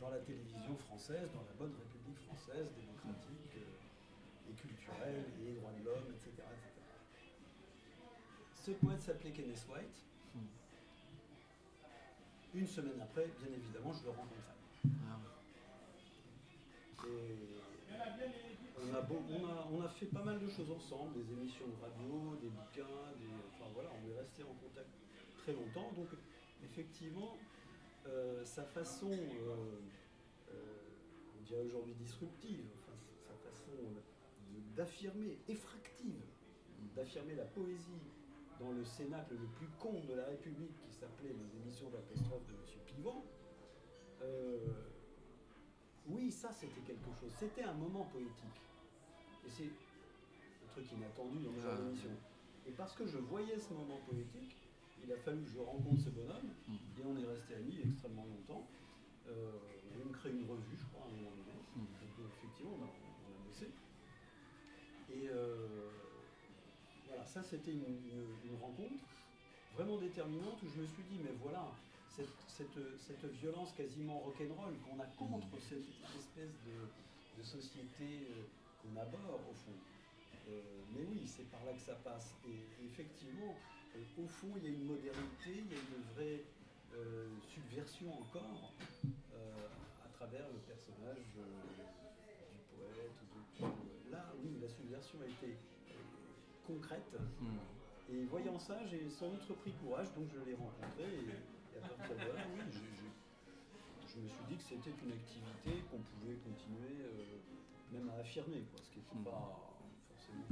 dans 0.00 0.08
la 0.08 0.24
télévision 0.24 0.74
française, 0.88 1.28
dans 1.36 1.44
la 1.44 1.52
bonne 1.60 1.76
République 1.76 2.24
française, 2.24 2.72
démocratique 2.72 3.60
euh, 3.60 4.48
et 4.50 4.54
culturelle, 4.56 5.24
et 5.44 5.52
droits 5.60 5.76
de 5.76 5.84
l'homme, 5.84 6.08
etc., 6.16 6.32
etc. 6.32 6.65
Ce 8.66 8.72
poète 8.72 9.00
s'appelait 9.00 9.30
Kenneth 9.30 9.64
White. 9.72 10.02
Une 12.52 12.66
semaine 12.66 13.00
après, 13.00 13.30
bien 13.38 13.54
évidemment, 13.54 13.92
je 13.92 14.02
le 14.02 14.10
rencontrais. 14.10 14.56
Ah, 15.06 15.20
Et 17.06 17.46
on 18.82 18.92
a, 18.92 19.00
beau- 19.02 19.22
on, 19.30 19.46
a, 19.46 19.68
on 19.70 19.80
a 19.82 19.88
fait 19.88 20.06
pas 20.06 20.24
mal 20.24 20.40
de 20.40 20.48
choses 20.48 20.68
ensemble, 20.72 21.14
des 21.14 21.32
émissions 21.32 21.68
de 21.68 21.80
radio, 21.80 22.34
des 22.42 22.48
bouquins, 22.48 23.12
des, 23.20 23.28
enfin 23.54 23.70
voilà, 23.72 23.90
on 24.02 24.10
est 24.10 24.18
resté 24.18 24.42
en 24.42 24.54
contact 24.54 24.88
très 25.38 25.52
longtemps. 25.52 25.92
Donc 25.92 26.08
effectivement, 26.64 27.38
euh, 28.08 28.44
sa 28.44 28.64
façon, 28.64 29.12
euh, 29.12 29.78
euh, 30.50 30.54
on 31.38 31.42
dirait 31.44 31.62
aujourd'hui 31.62 31.94
disruptive, 31.94 32.64
enfin, 32.82 32.98
sa 33.28 33.48
façon 33.48 33.70
d'affirmer, 34.74 35.38
effractive, 35.46 36.24
d'affirmer 36.96 37.36
la 37.36 37.44
poésie 37.44 38.02
dans 38.60 38.72
le 38.72 38.84
cénacle 38.84 39.34
le 39.34 39.46
plus 39.58 39.68
con 39.78 39.92
de 40.08 40.14
la 40.14 40.26
République 40.26 40.74
qui 40.82 40.92
s'appelait 40.92 41.32
les 41.34 41.56
émissions 41.60 41.90
d'apostrophe 41.90 42.46
de 42.48 42.52
M. 42.54 42.60
Pivot. 42.86 43.24
euh, 44.22 44.58
oui, 46.08 46.30
ça 46.30 46.50
c'était 46.52 46.80
quelque 46.82 47.10
chose. 47.20 47.32
C'était 47.38 47.64
un 47.64 47.74
moment 47.74 48.04
poétique. 48.04 48.60
Et 49.44 49.50
c'est 49.50 49.64
un 49.64 50.68
truc 50.72 50.90
inattendu 50.92 51.38
dans 51.44 51.52
genre 51.60 51.72
Ouais. 51.72 51.84
d'émission. 51.84 52.10
Et 52.66 52.70
parce 52.72 52.94
que 52.94 53.06
je 53.06 53.18
voyais 53.18 53.58
ce 53.58 53.74
moment 53.74 53.98
poétique, 54.08 54.56
il 55.04 55.12
a 55.12 55.16
fallu 55.18 55.42
que 55.42 55.50
je 55.50 55.58
rencontre 55.58 56.00
ce 56.00 56.10
bonhomme, 56.10 56.50
Mhm. 56.68 56.76
et 56.98 57.04
on 57.04 57.16
est 57.18 57.26
resté 57.26 57.54
amis 57.56 57.78
extrêmement 57.84 58.24
longtemps. 58.24 58.66
Euh, 59.28 59.52
on 59.90 59.94
a 59.94 59.98
même 59.98 60.12
créé 60.12 60.32
une 60.32 60.48
revue, 60.48 60.76
je 60.76 60.84
crois, 60.86 61.06
à 61.06 61.08
un 61.08 61.16
moment 61.16 61.30
donné. 61.30 61.58
Mhm. 61.76 61.86
Donc, 62.18 62.30
effectivement, 62.38 62.72
on 62.78 62.82
a, 62.84 62.86
on 62.86 63.42
a 63.42 63.46
bossé. 63.48 63.66
Et 65.12 65.28
euh, 65.28 65.90
voilà, 67.26 67.42
ça 67.42 67.42
c'était 67.42 67.72
une, 67.72 67.84
une- 67.84 68.50
une 68.50 68.56
rencontre 68.60 68.94
vraiment 69.74 69.98
déterminante 69.98 70.62
où 70.62 70.68
je 70.74 70.80
me 70.80 70.86
suis 70.86 71.02
dit, 71.10 71.18
mais 71.22 71.32
voilà, 71.42 71.66
cette, 72.08 72.28
cette, 72.48 72.78
cette 72.98 73.24
violence 73.40 73.72
quasiment 73.76 74.18
rock'n'roll 74.20 74.74
qu'on 74.86 74.98
a 75.00 75.06
contre 75.18 75.48
cette 75.60 75.84
espèce 76.18 76.54
de, 76.64 77.38
de 77.38 77.42
société 77.42 78.26
euh, 78.30 78.44
qu'on 78.82 78.96
aborde 79.00 79.42
au 79.50 79.54
fond. 79.54 79.76
Euh, 80.48 80.62
mais 80.94 81.04
oui, 81.10 81.26
c'est 81.26 81.50
par 81.50 81.64
là 81.66 81.72
que 81.72 81.80
ça 81.80 81.94
passe. 81.96 82.34
Et 82.48 82.84
effectivement, 82.86 83.54
euh, 83.96 84.22
au 84.24 84.26
fond, 84.28 84.52
il 84.56 84.64
y 84.64 84.66
a 84.68 84.70
une 84.70 84.84
modernité, 84.84 85.50
il 85.58 85.70
y 85.72 85.74
a 85.74 85.78
une 85.78 86.02
vraie 86.14 86.44
euh, 86.94 87.28
subversion 87.52 88.12
encore 88.22 88.72
à 90.04 90.08
travers 90.16 90.46
le 90.48 90.58
personnage 90.60 91.18
du 91.34 91.42
poète. 92.72 93.12
ou 93.20 93.60
de- 93.60 94.10
Là, 94.10 94.32
oui, 94.42 94.56
la 94.62 94.68
subversion 94.68 95.18
a 95.20 95.26
été 95.26 95.58
concrète. 96.66 97.16
Hmm. 97.40 97.58
Et 98.12 98.24
voyant 98.26 98.58
ça, 98.58 98.78
j'ai 98.86 99.08
sans 99.10 99.30
doute 99.30 99.42
repris 99.48 99.72
courage, 99.82 100.12
donc 100.14 100.28
je 100.32 100.38
l'ai 100.48 100.54
rencontré. 100.54 101.02
Et, 101.02 101.74
et 101.74 101.78
à 101.82 101.88
partir 101.88 102.14
de 102.16 102.20
là, 102.32 102.42
oui, 102.54 102.60
je 104.14 104.20
me 104.20 104.28
suis 104.28 104.44
dit 104.48 104.56
que 104.56 104.62
c'était 104.62 104.94
une 105.04 105.12
activité 105.12 105.82
qu'on 105.90 105.98
pouvait 105.98 106.36
continuer 106.36 107.02
euh, 107.02 107.38
même 107.92 108.08
à 108.10 108.20
affirmer, 108.20 108.62
quoi, 108.70 108.80
ce 108.82 108.90
qui 108.92 108.98
n'était 109.00 109.18
Mm. 109.20 109.24
pas 109.24 109.78
forcément. 110.08 110.46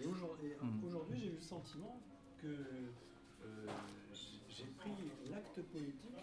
Et 0.00 0.06
aujourd'hui, 0.06 0.48
et 0.50 0.56
Mm. 0.64 0.84
aujourd'hui, 0.84 1.18
j'ai 1.20 1.26
eu 1.28 1.36
le 1.36 1.40
sentiment 1.42 2.00
que 2.40 2.46
euh, 3.44 3.66
j'ai 4.48 4.64
pris 4.78 4.90
l'acte 5.30 5.60
politique 5.62 6.14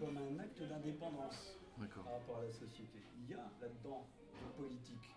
comme 0.00 0.16
un 0.16 0.38
acte 0.38 0.62
d'indépendance 0.62 1.56
par 2.04 2.12
rapport 2.14 2.38
à 2.38 2.42
la 2.44 2.52
société. 2.52 2.98
Il 3.18 3.30
y 3.30 3.34
a 3.34 3.50
là-dedans 3.60 4.06
de 4.42 4.62
politique. 4.62 5.08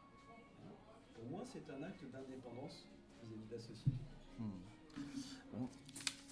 Moi, 1.29 1.43
c'est 1.45 1.69
un 1.71 1.83
acte 1.83 2.03
d'indépendance 2.11 2.85
vis-à-vis 3.23 3.45
de 3.47 3.53
la 3.55 3.59
société. 3.59 3.91
Hmm. 4.39 4.49
Bon. 5.53 5.69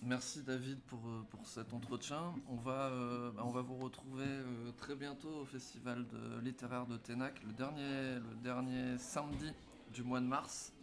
Merci 0.06 0.44
David 0.44 0.80
pour, 0.82 1.00
euh, 1.08 1.22
pour 1.30 1.48
cet 1.48 1.74
entretien. 1.74 2.34
On 2.50 2.58
va, 2.58 2.88
euh, 2.90 3.32
bah, 3.32 3.44
on 3.46 3.52
va 3.52 3.62
vous 3.62 3.78
retrouver 3.78 4.26
euh, 4.28 4.72
très 4.78 4.96
bientôt 4.96 5.30
au 5.30 5.46
Festival 5.46 6.06
de 6.08 6.40
littéraire 6.42 6.86
de 6.86 6.98
Ténac, 6.98 7.42
le 7.44 7.54
dernier, 7.54 8.16
le 8.16 8.36
dernier 8.44 8.98
samedi 8.98 9.50
du 9.94 10.04
mois 10.04 10.20
de 10.20 10.26
mars, 10.26 10.74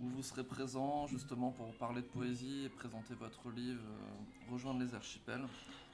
où 0.00 0.06
vous 0.08 0.22
serez 0.22 0.44
présent 0.44 1.08
justement 1.08 1.50
pour 1.50 1.74
parler 1.74 2.00
de 2.02 2.06
poésie 2.06 2.64
et 2.66 2.68
présenter 2.68 3.14
votre 3.14 3.50
livre, 3.50 3.82
euh, 3.82 4.52
Rejoindre 4.52 4.80
les 4.80 4.94
archipels. 4.94 5.44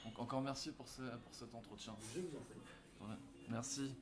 Donc 0.05 0.19
encore 0.19 0.43
merci 0.43 0.71
pour, 0.71 0.87
ce- 0.87 1.01
pour 1.01 1.33
cet 1.35 1.55
entretien. 1.55 1.95
Je 2.15 2.21
vous 2.21 2.37
en 2.37 2.41
prie. 2.43 3.17
Merci. 3.51 3.95